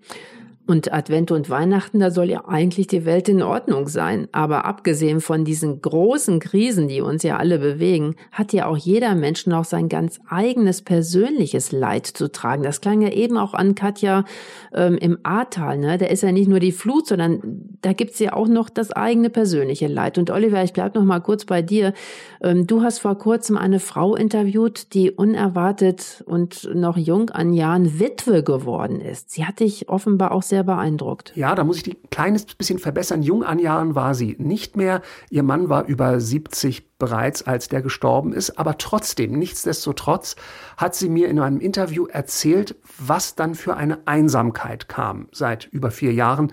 Und 0.71 0.93
Advent 0.93 1.33
und 1.33 1.51
Weihnachten, 1.51 1.99
da 1.99 2.13
soll 2.13 2.31
ja 2.31 2.45
eigentlich 2.47 2.87
die 2.87 3.05
Welt 3.05 3.29
in 3.29 3.43
Ordnung 3.43 3.89
sein. 3.89 4.29
Aber 4.31 4.67
abgesehen 4.67 5.21
von 5.21 5.45
diesen 5.45 5.83
großen 5.83 6.39
Krisen, 6.39 6.87
die 6.87 7.01
uns 7.01 7.25
ja 7.25 7.39
alle 7.39 7.59
bewegen, 7.59 8.15
hat 8.31 8.53
ja 8.53 8.67
auch 8.67 8.77
jeder 8.77 9.17
Mensch 9.17 9.49
noch 9.49 9.65
sein 9.65 9.89
ganz 9.89 10.21
eigenes 10.29 10.83
persönliches 10.83 11.73
Leid 11.73 12.07
zu 12.07 12.31
tragen. 12.31 12.63
Das 12.63 12.81
klang 12.81 13.03
ja 13.03 13.09
eben 13.09 13.37
auch 13.37 13.53
an 13.53 13.75
Katja 13.75 14.25
ähm, 14.73 14.97
im 14.97 15.19
Ahrtal. 15.25 15.77
Ne? 15.77 15.99
Da 15.99 16.07
ist 16.07 16.23
ja 16.23 16.31
nicht 16.31 16.47
nur 16.47 16.61
die 16.61 16.71
Flut, 16.71 17.09
sondern 17.09 17.41
da 17.83 17.93
gibt's 17.93 18.21
ja 18.21 18.33
auch 18.33 18.47
noch 18.47 18.71
das 18.71 18.93
eigene 18.93 19.29
persönliche 19.29 19.89
Leid. 19.89 20.19
Und 20.19 20.31
Oliver, 20.31 20.63
ich 20.63 20.73
bleib 20.73 20.95
noch 20.95 21.03
mal 21.03 21.19
kurz 21.19 21.47
bei 21.47 21.63
dir. 21.63 21.95
Ähm, 22.41 22.69
du 22.69 22.83
hast 22.83 23.01
vor 23.01 23.19
kurzem 23.19 23.57
eine 23.57 23.81
Frau 23.81 24.15
interviewt, 24.15 24.95
die 24.95 25.11
unerwartet 25.11 26.23
und 26.27 26.71
noch 26.73 26.97
jung 26.97 27.31
an 27.31 27.55
Jahren 27.55 27.99
Witwe 27.99 28.45
geworden 28.45 29.01
ist. 29.01 29.33
Sie 29.33 29.45
hat 29.45 29.59
dich 29.59 29.89
offenbar 29.89 30.31
auch 30.31 30.45
sehr 30.45 30.60
sehr 30.61 30.65
beeindruckt. 30.65 31.33
Ja, 31.37 31.55
da 31.55 31.65
muss 31.65 31.79
ich 31.79 31.83
die 31.85 31.93
ein 31.93 32.11
kleines 32.11 32.45
bisschen 32.45 32.79
verbessern. 32.79 33.23
Jung 33.23 33.45
an 33.45 33.59
Jahren 33.59 33.95
war 33.95 34.15
sie 34.15 34.37
nicht 34.39 34.77
mehr. 34.77 35.01
Ihr 35.31 35.43
Mann 35.43 35.69
war 35.69 35.87
über 35.87 36.21
70 36.21 36.99
bereits, 36.99 37.43
als 37.43 37.69
der 37.69 37.81
gestorben 37.81 38.33
ist. 38.33 38.59
Aber 38.59 38.77
trotzdem, 38.77 39.39
nichtsdestotrotz, 39.39 40.37
hat 40.77 40.95
sie 40.95 41.09
mir 41.09 41.29
in 41.29 41.39
einem 41.39 41.61
Interview 41.61 42.07
erzählt, 42.07 42.77
was 42.99 43.35
dann 43.37 43.55
für 43.55 43.77
eine 43.77 44.07
Einsamkeit 44.07 44.89
kam. 44.89 45.29
Seit 45.33 45.67
über 45.67 45.91
vier 45.91 46.13
Jahren 46.13 46.53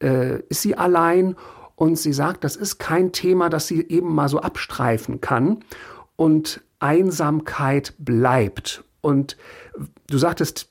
äh, 0.00 0.40
ist 0.48 0.62
sie 0.62 0.76
allein 0.76 1.34
und 1.74 1.98
sie 1.98 2.12
sagt, 2.12 2.44
das 2.44 2.54
ist 2.54 2.78
kein 2.78 3.10
Thema, 3.10 3.48
das 3.48 3.66
sie 3.66 3.82
eben 3.88 4.14
mal 4.14 4.28
so 4.28 4.40
abstreifen 4.40 5.20
kann. 5.20 5.64
Und 6.14 6.62
Einsamkeit 6.78 7.94
bleibt. 7.98 8.84
Und 9.00 9.36
du 10.08 10.18
sagtest, 10.18 10.68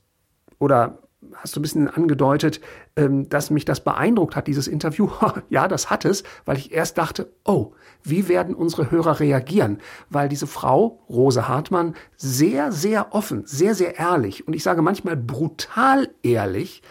oder 0.59 0.99
hast 1.35 1.55
du 1.55 1.59
ein 1.59 1.61
bisschen 1.61 1.87
angedeutet, 1.89 2.61
ähm, 2.95 3.27
dass 3.29 3.49
mich 3.49 3.65
das 3.65 3.83
beeindruckt 3.83 4.35
hat, 4.35 4.47
dieses 4.47 4.67
Interview. 4.67 5.09
ja, 5.49 5.67
das 5.67 5.89
hat 5.89 6.05
es, 6.05 6.23
weil 6.45 6.57
ich 6.57 6.71
erst 6.71 6.97
dachte, 6.97 7.31
oh, 7.45 7.73
wie 8.03 8.27
werden 8.27 8.55
unsere 8.55 8.91
Hörer 8.91 9.19
reagieren? 9.19 9.79
Weil 10.09 10.29
diese 10.29 10.47
Frau, 10.47 11.03
Rose 11.09 11.47
Hartmann, 11.47 11.95
sehr, 12.15 12.71
sehr 12.71 13.13
offen, 13.13 13.45
sehr, 13.45 13.75
sehr 13.75 13.99
ehrlich 13.99 14.47
und 14.47 14.53
ich 14.53 14.63
sage 14.63 14.81
manchmal 14.81 15.17
brutal 15.17 16.09
ehrlich 16.23 16.81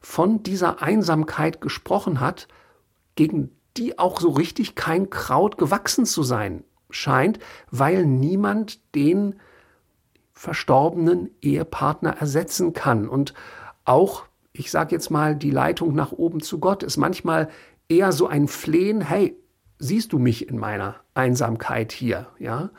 von 0.00 0.42
dieser 0.42 0.82
Einsamkeit 0.82 1.60
gesprochen 1.60 2.20
hat, 2.20 2.48
gegen 3.14 3.50
die 3.76 3.98
auch 3.98 4.20
so 4.20 4.30
richtig 4.30 4.74
kein 4.74 5.10
Kraut 5.10 5.58
gewachsen 5.58 6.06
zu 6.06 6.22
sein 6.22 6.64
scheint, 6.90 7.38
weil 7.70 8.06
niemand 8.06 8.94
den 8.94 9.36
verstorbenen 10.32 11.30
Ehepartner 11.40 12.16
ersetzen 12.18 12.72
kann. 12.72 13.08
Und 13.08 13.34
auch, 13.86 14.24
ich 14.52 14.70
sage 14.70 14.94
jetzt 14.94 15.10
mal, 15.10 15.34
die 15.34 15.50
Leitung 15.50 15.94
nach 15.94 16.12
oben 16.12 16.40
zu 16.40 16.58
Gott 16.58 16.82
ist 16.82 16.96
manchmal 16.96 17.48
eher 17.88 18.12
so 18.12 18.26
ein 18.26 18.48
Flehen, 18.48 19.00
hey, 19.00 19.36
siehst 19.78 20.12
du 20.12 20.18
mich 20.18 20.48
in 20.48 20.58
meiner 20.58 20.96
Einsamkeit 21.14 21.92
hier, 21.92 22.28
ja? 22.38 22.70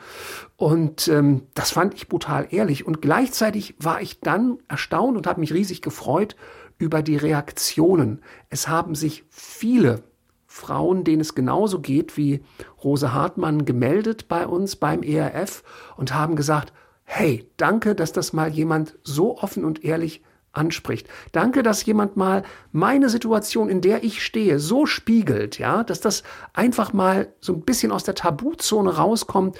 Und 0.56 1.08
ähm, 1.08 1.42
das 1.54 1.70
fand 1.70 1.94
ich 1.94 2.08
brutal 2.08 2.48
ehrlich. 2.50 2.86
Und 2.86 3.00
gleichzeitig 3.00 3.74
war 3.78 4.00
ich 4.00 4.20
dann 4.20 4.58
erstaunt 4.68 5.16
und 5.16 5.26
habe 5.26 5.40
mich 5.40 5.52
riesig 5.52 5.82
gefreut 5.82 6.36
über 6.78 7.02
die 7.02 7.16
Reaktionen. 7.16 8.22
Es 8.50 8.68
haben 8.68 8.94
sich 8.94 9.24
viele 9.30 10.02
Frauen, 10.46 11.04
denen 11.04 11.20
es 11.20 11.34
genauso 11.34 11.80
geht 11.80 12.16
wie 12.16 12.42
Rose 12.82 13.12
Hartmann, 13.12 13.64
gemeldet 13.64 14.28
bei 14.28 14.46
uns 14.46 14.76
beim 14.76 15.02
ERF 15.02 15.62
und 15.96 16.14
haben 16.14 16.36
gesagt, 16.36 16.72
hey, 17.04 17.48
danke, 17.56 17.94
dass 17.94 18.12
das 18.12 18.32
mal 18.32 18.48
jemand 18.48 18.98
so 19.02 19.38
offen 19.38 19.64
und 19.64 19.84
ehrlich 19.84 20.22
anspricht. 20.58 21.08
Danke, 21.32 21.62
dass 21.62 21.86
jemand 21.86 22.16
mal 22.16 22.42
meine 22.72 23.08
Situation, 23.08 23.70
in 23.70 23.80
der 23.80 24.04
ich 24.04 24.22
stehe, 24.22 24.58
so 24.58 24.84
spiegelt, 24.84 25.58
ja, 25.58 25.84
dass 25.84 26.00
das 26.00 26.24
einfach 26.52 26.92
mal 26.92 27.32
so 27.40 27.54
ein 27.54 27.62
bisschen 27.62 27.92
aus 27.92 28.04
der 28.04 28.14
Tabuzone 28.14 28.96
rauskommt, 28.96 29.58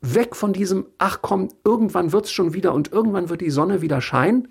weg 0.00 0.36
von 0.36 0.52
diesem, 0.52 0.86
ach 0.98 1.18
komm, 1.20 1.48
irgendwann 1.64 2.12
wird's 2.12 2.30
schon 2.30 2.54
wieder 2.54 2.72
und 2.72 2.92
irgendwann 2.92 3.28
wird 3.28 3.40
die 3.40 3.50
Sonne 3.50 3.82
wieder 3.82 4.00
scheinen, 4.00 4.48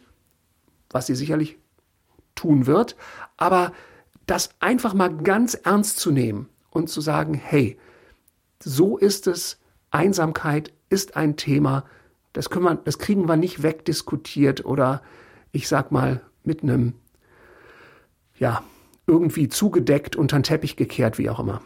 was 0.90 1.08
sie 1.08 1.16
sicherlich 1.16 1.58
tun 2.36 2.68
wird, 2.68 2.96
aber 3.38 3.72
das 4.26 4.50
einfach 4.60 4.94
mal 4.94 5.16
ganz 5.16 5.54
ernst 5.56 6.00
zu 6.00 6.12
nehmen 6.12 6.50
und 6.70 6.90
zu 6.90 7.02
sagen, 7.02 7.34
hey, 7.34 7.78
so 8.62 8.98
ist 8.98 9.26
es, 9.28 9.60
Einsamkeit 9.90 10.74
ist 10.90 11.16
ein 11.16 11.38
Thema, 11.38 11.86
das, 12.34 12.50
können 12.50 12.66
wir, 12.66 12.76
das 12.76 13.00
kriegen 13.00 13.28
wir 13.28 13.38
nicht 13.38 13.64
wegdiskutiert 13.64 14.66
oder 14.66 15.02
ich 15.52 15.68
sag 15.68 15.92
mal, 15.92 16.22
mit 16.44 16.64
einem, 16.64 16.94
ja, 18.38 18.64
irgendwie 19.06 19.48
zugedeckt, 19.48 20.16
unter 20.16 20.38
den 20.38 20.44
Teppich 20.44 20.76
gekehrt, 20.76 21.18
wie 21.18 21.30
auch 21.30 21.40
immer. 21.40 21.62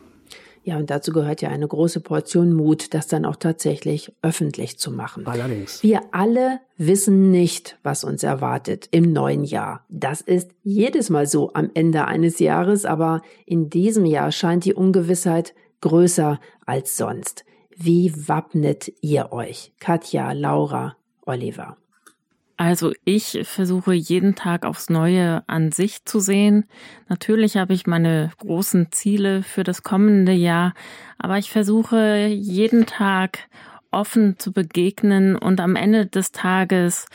Ja, 0.63 0.78
und 0.78 0.91
dazu 0.91 1.12
gehört 1.12 1.41
ja 1.41 1.50
eine 1.50 1.67
große 1.67 2.02
Portion 2.02 2.54
Mut, 2.54 2.94
das 2.94 3.08
dann 3.08 3.26
auch 3.26 3.36
tatsächlich 3.36 4.13
öffentlich 4.22 4.78
zu 4.78 4.91
machen. 4.91 5.26
Allerdings. 5.26 5.82
Wir 5.82 6.02
alle 6.12 6.60
wissen 6.78 7.32
nicht, 7.32 7.80
was 7.82 8.04
uns 8.04 8.22
erwartet 8.22 8.88
im 8.91 9.12
neuen 9.12 9.44
Jahr. 9.44 9.86
Das 9.89 10.22
ist 10.22 10.52
jedes 10.62 11.10
Mal 11.10 11.26
so 11.26 11.52
am 11.54 11.72
Ende 11.74 12.06
eines 12.06 12.38
Jahres, 12.38 12.86
aber 12.86 13.24
in 13.48 13.72
diesem 13.72 14.06
Jahr 14.06 14.32
scheint 14.32 14.65
die 14.65 14.76
Ungewissheit 14.76 15.56
größer 15.82 16.39
als 16.67 16.96
sonst. 16.96 17.44
Wie 17.76 18.13
wappnet 18.28 18.94
ihr 19.02 19.32
euch? 19.32 19.74
Katja, 19.80 20.32
Laura, 20.34 20.96
Oliver. 21.26 21.78
Also 22.62 22.93
ich 23.06 23.39
versuche 23.41 23.91
jeden 23.95 24.36
Tag 24.36 24.67
aufs 24.67 24.91
Neue 24.91 25.41
an 25.47 25.71
sich 25.71 26.06
zu 26.06 26.19
sehen. 26.19 26.65
Natürlich 27.10 27.58
habe 27.58 27.74
ich 27.74 27.88
meine 27.88 28.30
großen 28.38 28.91
Ziele 28.91 29.41
für 29.41 29.63
das 29.63 29.82
kommende 29.82 30.34
Jahr, 30.34 30.76
aber 31.17 31.39
ich 31.39 31.50
versuche 31.50 32.28
jeden 32.28 32.86
Tag 32.86 33.50
offen 33.89 34.38
zu 34.38 34.54
begegnen 34.54 35.36
und 35.36 35.60
am 35.60 35.76
Ende 35.76 36.06
des 36.06 36.34
Tages 36.34 37.08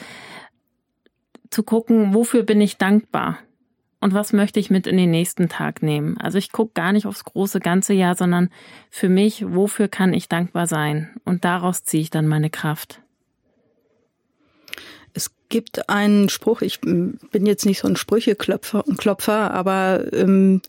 zu 1.50 1.62
gucken, 1.62 2.12
wofür 2.12 2.42
bin 2.42 2.60
ich 2.60 2.76
dankbar. 2.76 3.38
und 4.00 4.14
was 4.14 4.32
möchte 4.32 4.58
ich 4.58 4.68
mit 4.68 4.88
in 4.88 4.96
den 4.96 5.12
nächsten 5.12 5.48
Tag 5.48 5.80
nehmen. 5.80 6.18
Also 6.18 6.38
ich 6.38 6.50
gucke 6.50 6.72
gar 6.74 6.92
nicht 6.92 7.06
aufs 7.06 7.24
große 7.24 7.60
ganze 7.60 7.94
Jahr, 7.94 8.16
sondern 8.16 8.50
für 8.90 9.08
mich, 9.08 9.44
wofür 9.46 9.86
kann 9.86 10.12
ich 10.12 10.28
dankbar 10.28 10.66
sein? 10.66 11.10
Und 11.24 11.44
daraus 11.44 11.84
ziehe 11.84 12.02
ich 12.02 12.10
dann 12.10 12.26
meine 12.26 12.50
Kraft. 12.50 13.00
Es 15.16 15.30
gibt 15.48 15.88
einen 15.88 16.28
Spruch, 16.28 16.60
ich 16.60 16.82
bin 16.82 17.18
jetzt 17.32 17.64
nicht 17.64 17.78
so 17.78 17.88
ein 17.88 17.96
Sprücheklopfer, 17.96 18.84
Klopfer, 18.98 19.50
aber 19.50 20.12
ähm, 20.12 20.60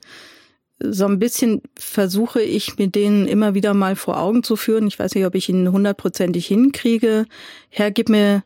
so 0.80 1.06
ein 1.06 1.20
bisschen 1.20 1.62
versuche 1.76 2.42
ich 2.42 2.78
mir 2.78 2.88
den 2.88 3.28
immer 3.28 3.56
wieder 3.56 3.74
mal 3.74 3.98
vor 3.98 4.18
Augen 4.18 4.44
zu 4.44 4.56
führen. 4.56 4.88
Ich 4.88 4.98
weiß 4.98 5.16
nicht, 5.16 5.26
ob 5.26 5.36
ich 5.36 5.50
ihn 5.50 5.70
hundertprozentig 5.70 6.48
hinkriege. 6.48 7.26
Herr, 7.70 7.92
gib 7.92 8.08
mir 8.08 8.42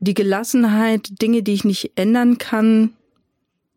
die 0.00 0.14
Gelassenheit, 0.14 1.20
Dinge, 1.20 1.42
die 1.42 1.52
ich 1.52 1.64
nicht 1.64 1.92
ändern 1.96 2.38
kann, 2.38 2.94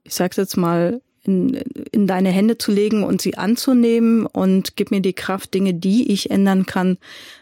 ich 0.03 0.13
sag's 0.15 0.37
jetzt 0.37 0.55
mal, 0.55 1.01
in, 1.23 1.55
in 1.91 2.07
deine 2.07 2.29
Hände 2.29 2.57
zu 2.57 2.71
legen 2.71 3.03
und 3.03 3.21
sie 3.21 3.37
anzunehmen 3.37 4.25
und 4.25 4.77
gib 4.77 4.89
mir 4.89 5.01
die 5.01 5.13
Kraft, 5.13 5.53
Dinge, 5.53 5.73
die 5.73 6.13
ich 6.13 6.31
ändern 6.31 6.65
kann, 6.65 6.97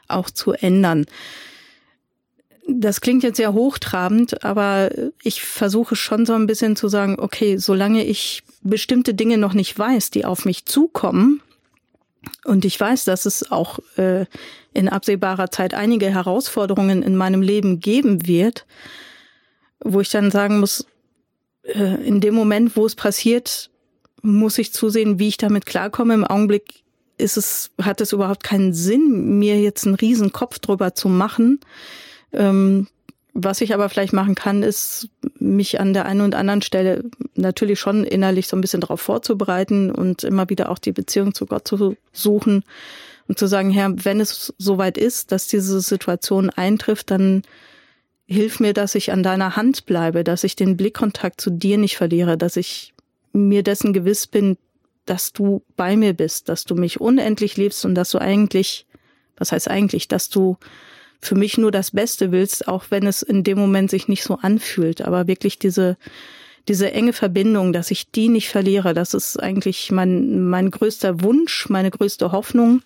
auch 0.08 0.32
zu 0.32 0.54
ändern. 0.54 1.06
Das 2.72 3.02
klingt 3.02 3.24
jetzt 3.24 3.38
sehr 3.38 3.54
hochtrabend, 3.54 4.44
aber 4.44 4.92
ich 5.24 5.42
versuche 5.42 5.96
schon 5.96 6.26
so 6.26 6.34
ein 6.34 6.46
bisschen 6.46 6.76
zu 6.76 6.88
sagen, 6.88 7.18
okay, 7.20 7.58
solange 7.58 8.06
ich 8.06 8.44
bestimmte 8.62 9.14
Dinge 9.14 9.38
noch 9.38 9.54
nicht 9.54 9.78
weiß, 9.78 10.12
die 10.12 10.26
auf 10.26 10.46
mich 10.46 10.66
zukommen, 10.66 11.42
und 12.46 12.66
ich 12.66 12.80
weiß, 12.80 13.06
dass 13.06 13.26
es 13.26 13.52
auch 13.52 13.80
äh, 13.98 14.26
in 14.74 14.90
absehbarer 14.90 15.52
Zeit 15.52 15.74
einige 15.74 16.10
Herausforderungen 16.10 17.02
in 17.02 17.16
meinem 17.16 17.42
Leben 17.42 17.80
geben 17.80 18.28
wird, 18.28 18.66
wo 19.84 20.02
ich 20.02 20.10
dann 20.10 20.32
sagen 20.32 20.60
muss, 20.60 20.86
äh, 21.64 22.06
in 22.06 22.20
dem 22.22 22.34
Moment, 22.34 22.76
wo 22.76 22.86
es 22.86 22.96
passiert, 22.96 23.70
muss 24.22 24.58
ich 24.58 24.74
zusehen, 24.74 25.18
wie 25.20 25.30
ich 25.30 25.38
damit 25.38 25.66
klarkomme. 25.66 26.14
Im 26.14 26.26
Augenblick 26.26 26.84
ist 27.18 27.38
es, 27.38 27.72
hat 27.82 28.02
es 28.02 28.14
überhaupt 28.14 28.44
keinen 28.44 28.74
Sinn, 28.74 29.40
mir 29.40 29.60
jetzt 29.60 29.86
einen 29.86 29.96
riesen 29.96 30.34
Kopf 30.34 30.60
drüber 30.60 30.94
zu 30.94 31.08
machen. 31.08 31.60
Ähm, 32.34 32.88
was 33.34 33.62
ich 33.62 33.74
aber 33.74 33.90
vielleicht 33.90 34.14
machen 34.14 34.36
kann, 34.36 34.64
ist, 34.64 35.10
mich 35.40 35.80
an 35.80 35.94
der 35.94 36.06
einen 36.06 36.22
und 36.22 36.36
anderen 36.36 36.62
Stelle 36.62 37.04
natürlich 37.36 37.80
schon 37.80 38.04
innerlich 38.04 38.48
so 38.48 38.58
ein 38.58 38.62
bisschen 38.62 38.82
darauf 38.82 39.02
vorzubereiten 39.02 39.92
und 39.92 40.24
immer 40.24 40.50
wieder 40.50 40.70
auch 40.70 40.80
die 40.80 40.92
Beziehung 40.92 41.34
zu 41.34 41.46
Gott 41.46 41.68
zu 41.68 41.96
suchen 42.12 42.64
und 43.28 43.40
zu 43.40 43.48
sagen, 43.48 43.70
Herr, 43.70 43.94
wenn 44.04 44.20
es 44.20 44.54
soweit 44.58 44.98
ist, 44.98 45.32
dass 45.32 45.48
diese 45.48 45.80
Situation 45.80 46.50
eintrifft, 46.50 47.12
dann 47.12 47.44
hilf 48.26 48.60
mir, 48.60 48.74
dass 48.74 48.96
ich 48.96 49.12
an 49.12 49.24
deiner 49.24 49.56
Hand 49.56 49.86
bleibe, 49.86 50.24
dass 50.24 50.44
ich 50.44 50.56
den 50.56 50.76
Blickkontakt 50.76 51.40
zu 51.40 51.50
dir 51.50 51.78
nicht 51.78 51.98
verliere, 51.98 52.38
dass 52.38 52.58
ich 52.58 52.94
mir 53.32 53.64
dessen 53.64 53.94
gewiss 53.94 54.28
bin, 54.28 54.58
dass 55.06 55.34
du 55.34 55.64
bei 55.76 55.96
mir 55.96 56.14
bist, 56.14 56.50
dass 56.50 56.66
du 56.66 56.76
mich 56.76 57.00
unendlich 57.00 57.58
liebst 57.58 57.86
und 57.86 57.96
dass 57.96 58.12
du 58.12 58.20
eigentlich, 58.20 58.86
was 59.38 59.52
heißt 59.52 59.70
eigentlich, 59.70 60.08
dass 60.08 60.30
du 60.30 60.58
für 61.22 61.36
mich 61.36 61.58
nur 61.58 61.72
das 61.72 61.92
Beste 61.92 62.32
willst, 62.32 62.68
auch 62.68 62.86
wenn 62.90 63.06
es 63.06 63.22
in 63.22 63.44
dem 63.44 63.58
Moment 63.58 63.90
sich 63.90 64.08
nicht 64.08 64.24
so 64.24 64.36
anfühlt. 64.36 65.02
Aber 65.02 65.28
wirklich 65.28 65.60
diese, 65.60 65.98
diese 66.68 66.92
enge 66.92 67.14
Verbindung, 67.14 67.74
dass 67.74 67.92
ich 67.92 68.12
die 68.12 68.30
nicht 68.30 68.50
verliere, 68.50 68.94
das 68.94 69.14
ist 69.14 69.38
eigentlich 69.38 69.92
mein, 69.92 70.44
mein 70.50 70.72
größter 70.72 71.22
Wunsch, 71.22 71.70
meine 71.70 71.92
größte 71.92 72.32
Hoffnung, 72.32 72.82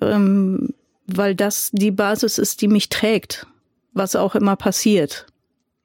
ähm, 0.00 0.74
weil 1.06 1.34
das 1.34 1.70
die 1.72 1.90
Basis 1.90 2.38
ist, 2.38 2.60
die 2.60 2.68
mich 2.68 2.88
trägt, 2.88 3.46
was 3.92 4.16
auch 4.16 4.34
immer 4.34 4.56
passiert. 4.56 5.26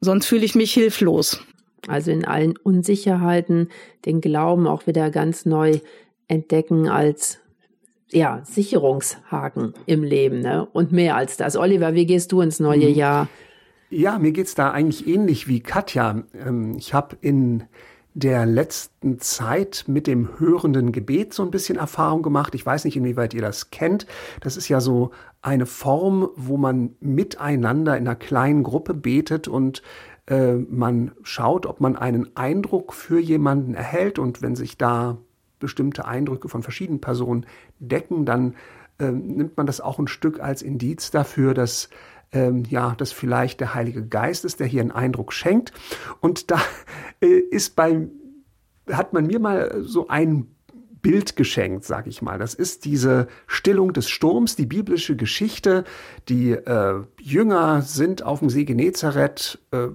Sonst 0.02 0.26
fühle 0.26 0.46
ich 0.46 0.56
mich 0.56 0.74
hilflos. 0.74 1.42
Also 1.88 2.12
in 2.12 2.26
allen 2.26 2.58
Unsicherheiten 2.58 3.70
den 4.06 4.22
Glauben 4.22 4.68
auch 4.68 4.88
wieder 4.88 5.12
ganz 5.12 5.46
neu 5.46 5.80
entdecken 6.28 6.88
als 6.88 7.40
ja, 8.12 8.42
Sicherungshaken 8.44 9.74
im 9.86 10.04
Leben, 10.04 10.42
ne? 10.42 10.68
Und 10.72 10.92
mehr 10.92 11.16
als 11.16 11.38
das. 11.38 11.56
Oliver, 11.56 11.94
wie 11.94 12.06
gehst 12.06 12.32
du 12.32 12.42
ins 12.42 12.60
neue 12.60 12.90
mhm. 12.90 12.96
Jahr? 12.96 13.28
Ja, 13.90 14.20
mir 14.20 14.32
geht's 14.32 14.56
da 14.56 14.72
eigentlich 14.72 15.08
ähnlich 15.08 15.48
wie 15.48 15.62
Katja. 15.62 16.24
Ähm, 16.34 16.76
ich 16.78 16.94
habe 16.94 17.18
in 17.22 17.64
der 18.14 18.46
letzten 18.46 19.20
Zeit 19.20 19.86
mit 19.88 20.08
dem 20.08 20.40
hörenden 20.40 20.92
Gebet 20.92 21.34
so 21.34 21.44
ein 21.44 21.52
bisschen 21.52 21.78
Erfahrung 21.78 22.22
gemacht. 22.22 22.56
Ich 22.56 22.66
weiß 22.66 22.86
nicht, 22.86 22.98
inwieweit 22.98 23.34
ihr 23.34 23.42
das 23.42 23.72
kennt. 23.72 24.08
Das 24.42 24.58
ist 24.58 24.68
ja 24.68 24.82
so 24.82 25.12
eine 25.42 25.66
Form, 25.66 26.30
wo 26.36 26.58
man 26.58 26.96
miteinander 27.00 27.98
in 27.98 28.08
einer 28.08 28.16
kleinen 28.16 28.64
Gruppe 28.64 28.94
betet 28.94 29.48
und 29.48 29.82
äh, 30.26 30.56
man 30.56 31.12
schaut, 31.24 31.66
ob 31.66 31.80
man 31.80 31.96
einen 31.96 32.36
Eindruck 32.36 32.94
für 32.94 33.20
jemanden 33.20 33.74
erhält 33.74 34.20
und 34.20 34.42
wenn 34.42 34.56
sich 34.56 34.78
da 34.78 35.18
bestimmte 35.60 36.06
Eindrücke 36.06 36.50
von 36.50 36.64
verschiedenen 36.64 37.02
Personen 37.02 37.46
decken, 37.80 38.26
dann 38.26 38.56
äh, 39.00 39.12
nimmt 39.12 39.58
man 39.58 39.66
das 39.66 39.82
auch 39.82 40.00
ein 40.00 40.08
Stück 40.08 40.40
als 40.40 40.62
Indiz 40.62 41.12
dafür, 41.12 41.54
dass 41.54 41.90
ähm, 42.32 42.64
ja, 42.70 42.96
das 42.98 43.12
vielleicht 43.12 43.60
der 43.60 43.74
Heilige 43.74 44.06
Geist 44.06 44.46
ist, 44.46 44.60
der 44.60 44.68
hier 44.68 44.82
einen 44.82 44.92
Eindruck 44.92 45.34
schenkt. 45.34 45.72
Und 46.20 46.52
da 46.52 46.60
äh, 47.22 47.28
ist 47.28 47.76
bei, 47.76 48.08
hat 48.92 49.14
man 49.14 49.28
mir 49.28 49.40
mal 49.40 49.82
so 49.82 50.08
ein 50.08 50.48
Bild 51.02 51.36
geschenkt, 51.36 51.86
sag 51.86 52.08
ich 52.08 52.22
mal. 52.22 52.38
Das 52.38 52.54
ist 52.54 52.86
diese 52.86 53.28
Stillung 53.48 53.94
des 53.94 54.10
Sturms, 54.10 54.56
die 54.56 54.66
biblische 54.66 55.16
Geschichte. 55.16 55.86
Die 56.28 56.52
äh, 56.52 57.04
Jünger 57.22 57.82
sind 57.82 58.24
auf 58.24 58.40
dem 58.40 58.50
See 58.50 58.66
Genezareth 58.66 59.60
äh, 59.72 59.88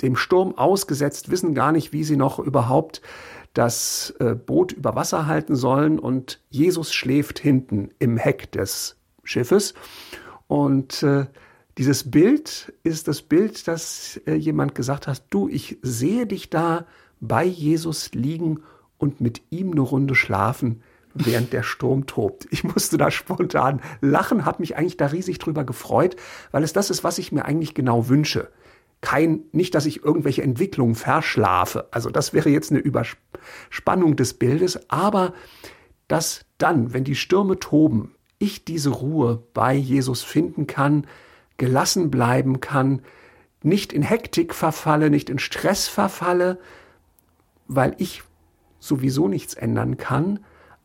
dem 0.00 0.16
Sturm 0.16 0.56
ausgesetzt, 0.56 1.30
wissen 1.30 1.54
gar 1.54 1.72
nicht, 1.72 1.92
wie 1.92 2.04
sie 2.04 2.16
noch 2.16 2.38
überhaupt 2.38 3.02
das 3.54 4.14
äh, 4.18 4.34
Boot 4.34 4.72
über 4.72 4.94
Wasser 4.96 5.26
halten 5.26 5.54
sollen 5.54 5.98
und 5.98 6.40
Jesus 6.48 6.94
schläft 6.94 7.38
hinten 7.38 7.90
im 7.98 8.16
Heck 8.16 8.50
des 8.52 8.96
Schiffes. 9.24 9.74
Und 10.46 11.02
äh, 11.02 11.26
dieses 11.78 12.10
Bild 12.10 12.72
ist 12.82 13.08
das 13.08 13.22
Bild, 13.22 13.68
das 13.68 14.20
äh, 14.26 14.34
jemand 14.34 14.74
gesagt 14.74 15.06
hat, 15.06 15.24
du, 15.30 15.48
ich 15.48 15.78
sehe 15.82 16.26
dich 16.26 16.50
da 16.50 16.86
bei 17.20 17.44
Jesus 17.44 18.12
liegen 18.12 18.62
und 18.98 19.20
mit 19.20 19.42
ihm 19.50 19.72
eine 19.72 19.80
Runde 19.80 20.14
schlafen, 20.14 20.82
während 21.14 21.52
der 21.52 21.62
Sturm 21.62 22.06
tobt. 22.06 22.46
Ich 22.50 22.64
musste 22.64 22.96
da 22.96 23.10
spontan 23.10 23.82
lachen, 24.00 24.46
habe 24.46 24.62
mich 24.62 24.76
eigentlich 24.76 24.96
da 24.96 25.06
riesig 25.06 25.38
drüber 25.38 25.64
gefreut, 25.64 26.16
weil 26.52 26.64
es 26.64 26.72
das 26.72 26.88
ist, 26.88 27.04
was 27.04 27.18
ich 27.18 27.32
mir 27.32 27.44
eigentlich 27.44 27.74
genau 27.74 28.08
wünsche 28.08 28.48
kein, 29.02 29.42
nicht, 29.52 29.74
dass 29.74 29.84
ich 29.84 30.02
irgendwelche 30.04 30.42
Entwicklungen 30.42 30.94
verschlafe. 30.94 31.88
Also 31.90 32.08
das 32.08 32.32
wäre 32.32 32.48
jetzt 32.48 32.70
eine 32.70 32.80
Überspannung 32.80 34.16
des 34.16 34.34
Bildes, 34.34 34.88
aber 34.88 35.34
dass 36.08 36.46
dann, 36.56 36.94
wenn 36.94 37.04
die 37.04 37.16
Stürme 37.16 37.58
toben, 37.58 38.14
ich 38.38 38.64
diese 38.64 38.90
Ruhe 38.90 39.42
bei 39.52 39.74
Jesus 39.74 40.22
finden 40.22 40.66
kann, 40.66 41.06
gelassen 41.58 42.10
bleiben 42.10 42.60
kann, 42.60 43.02
nicht 43.62 43.92
in 43.92 44.02
Hektik 44.02 44.54
verfalle, 44.54 45.10
nicht 45.10 45.30
in 45.30 45.38
Stress 45.38 45.88
verfalle, 45.88 46.58
weil 47.66 47.94
ich 47.98 48.22
sowieso 48.78 49.28
nichts 49.28 49.54
ändern 49.54 49.96
kann, 49.96 50.40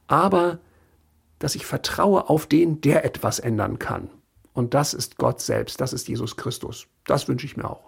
aber 0.08 0.60
dass 1.40 1.56
ich 1.56 1.66
vertraue 1.66 2.30
auf 2.30 2.48
den, 2.48 2.82
der 2.82 3.06
etwas 3.06 3.40
ändern 3.40 3.80
kann. 3.80 4.10
Und 4.54 4.74
das 4.74 4.94
ist 4.96 5.18
Gott 5.18 5.40
selbst, 5.40 5.82
das 5.82 5.94
ist 5.94 6.08
Jesus 6.08 6.36
Christus. 6.36 6.88
Das 7.06 7.28
wünsche 7.28 7.46
ich 7.46 7.58
mir 7.58 7.70
auch. 7.70 7.87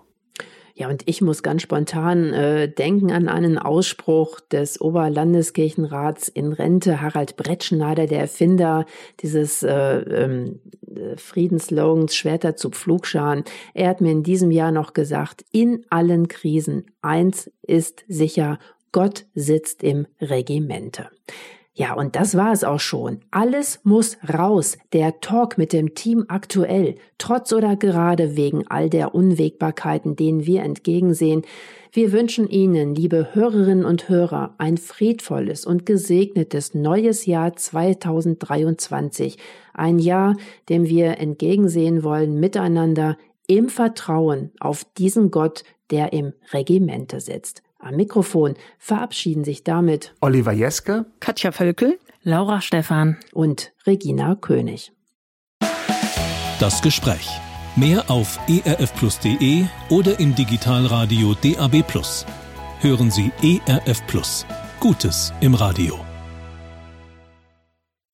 Ja, 0.79 0.87
und 0.87 1.03
ich 1.07 1.19
muss 1.19 1.43
ganz 1.43 1.61
spontan 1.61 2.31
äh, 2.31 2.71
denken 2.71 3.11
an 3.11 3.27
einen 3.27 3.57
Ausspruch 3.57 4.39
des 4.39 4.79
Oberlandeskirchenrats 4.79 6.29
in 6.29 6.53
Rente, 6.53 7.01
Harald 7.01 7.35
Brettschneider, 7.35 8.07
der 8.07 8.21
Erfinder 8.21 8.85
dieses 9.19 9.61
äh, 9.61 9.97
ähm, 9.97 10.61
Friedenslogans 11.17 12.15
Schwerter 12.15 12.55
zu 12.55 12.69
Pflugscharen. 12.69 13.43
Er 13.73 13.89
hat 13.89 13.99
mir 13.99 14.11
in 14.11 14.23
diesem 14.23 14.51
Jahr 14.51 14.71
noch 14.71 14.93
gesagt, 14.93 15.43
in 15.51 15.85
allen 15.89 16.29
Krisen, 16.29 16.85
eins 17.01 17.51
ist 17.61 18.05
sicher, 18.07 18.57
Gott 18.93 19.25
sitzt 19.35 19.83
im 19.83 20.07
Regimente. 20.21 21.09
Ja, 21.73 21.93
und 21.93 22.15
das 22.15 22.35
war 22.35 22.51
es 22.51 22.63
auch 22.63 22.79
schon. 22.79 23.21
Alles 23.31 23.79
muss 23.83 24.17
raus. 24.27 24.77
Der 24.91 25.21
Talk 25.21 25.57
mit 25.57 25.71
dem 25.71 25.95
Team 25.95 26.25
aktuell, 26.27 26.95
trotz 27.17 27.53
oder 27.53 27.75
gerade 27.75 28.35
wegen 28.35 28.67
all 28.67 28.89
der 28.89 29.15
Unwägbarkeiten, 29.15 30.15
denen 30.15 30.45
wir 30.45 30.63
entgegensehen. 30.63 31.43
Wir 31.91 32.11
wünschen 32.11 32.49
Ihnen, 32.49 32.95
liebe 32.95 33.33
Hörerinnen 33.33 33.85
und 33.85 34.09
Hörer, 34.09 34.55
ein 34.57 34.77
friedvolles 34.77 35.65
und 35.65 35.85
gesegnetes 35.85 36.73
neues 36.73 37.25
Jahr 37.25 37.55
2023. 37.55 39.37
Ein 39.73 39.99
Jahr, 39.99 40.35
dem 40.67 40.85
wir 40.85 41.17
entgegensehen 41.19 42.03
wollen 42.03 42.39
miteinander 42.39 43.17
im 43.47 43.69
Vertrauen 43.69 44.51
auf 44.59 44.85
diesen 44.97 45.31
Gott, 45.31 45.63
der 45.91 46.13
im 46.13 46.33
Regimente 46.51 47.19
sitzt. 47.19 47.63
Am 47.79 47.95
Mikrofon 47.95 48.55
verabschieden 48.77 49.45
sich 49.45 49.63
damit 49.63 50.13
Oliver 50.19 50.51
Jeske, 50.51 51.05
Katja 51.21 51.53
Völkel, 51.53 51.97
Laura 52.23 52.59
Stephan 52.59 53.17
und 53.31 53.71
Regina 53.87 54.35
König. 54.35 54.91
Das 56.59 56.81
Gespräch. 56.81 57.29
Mehr 57.77 58.11
auf 58.11 58.37
erfplus.de 58.47 59.63
oder 59.89 60.19
im 60.19 60.35
Digitalradio 60.35 61.33
DAB+. 61.35 61.83
hören 62.81 63.11
Sie 63.11 63.31
ERF 63.41 64.05
Plus. 64.07 64.45
Gutes 64.81 65.31
im 65.39 65.55
Radio. 65.55 66.08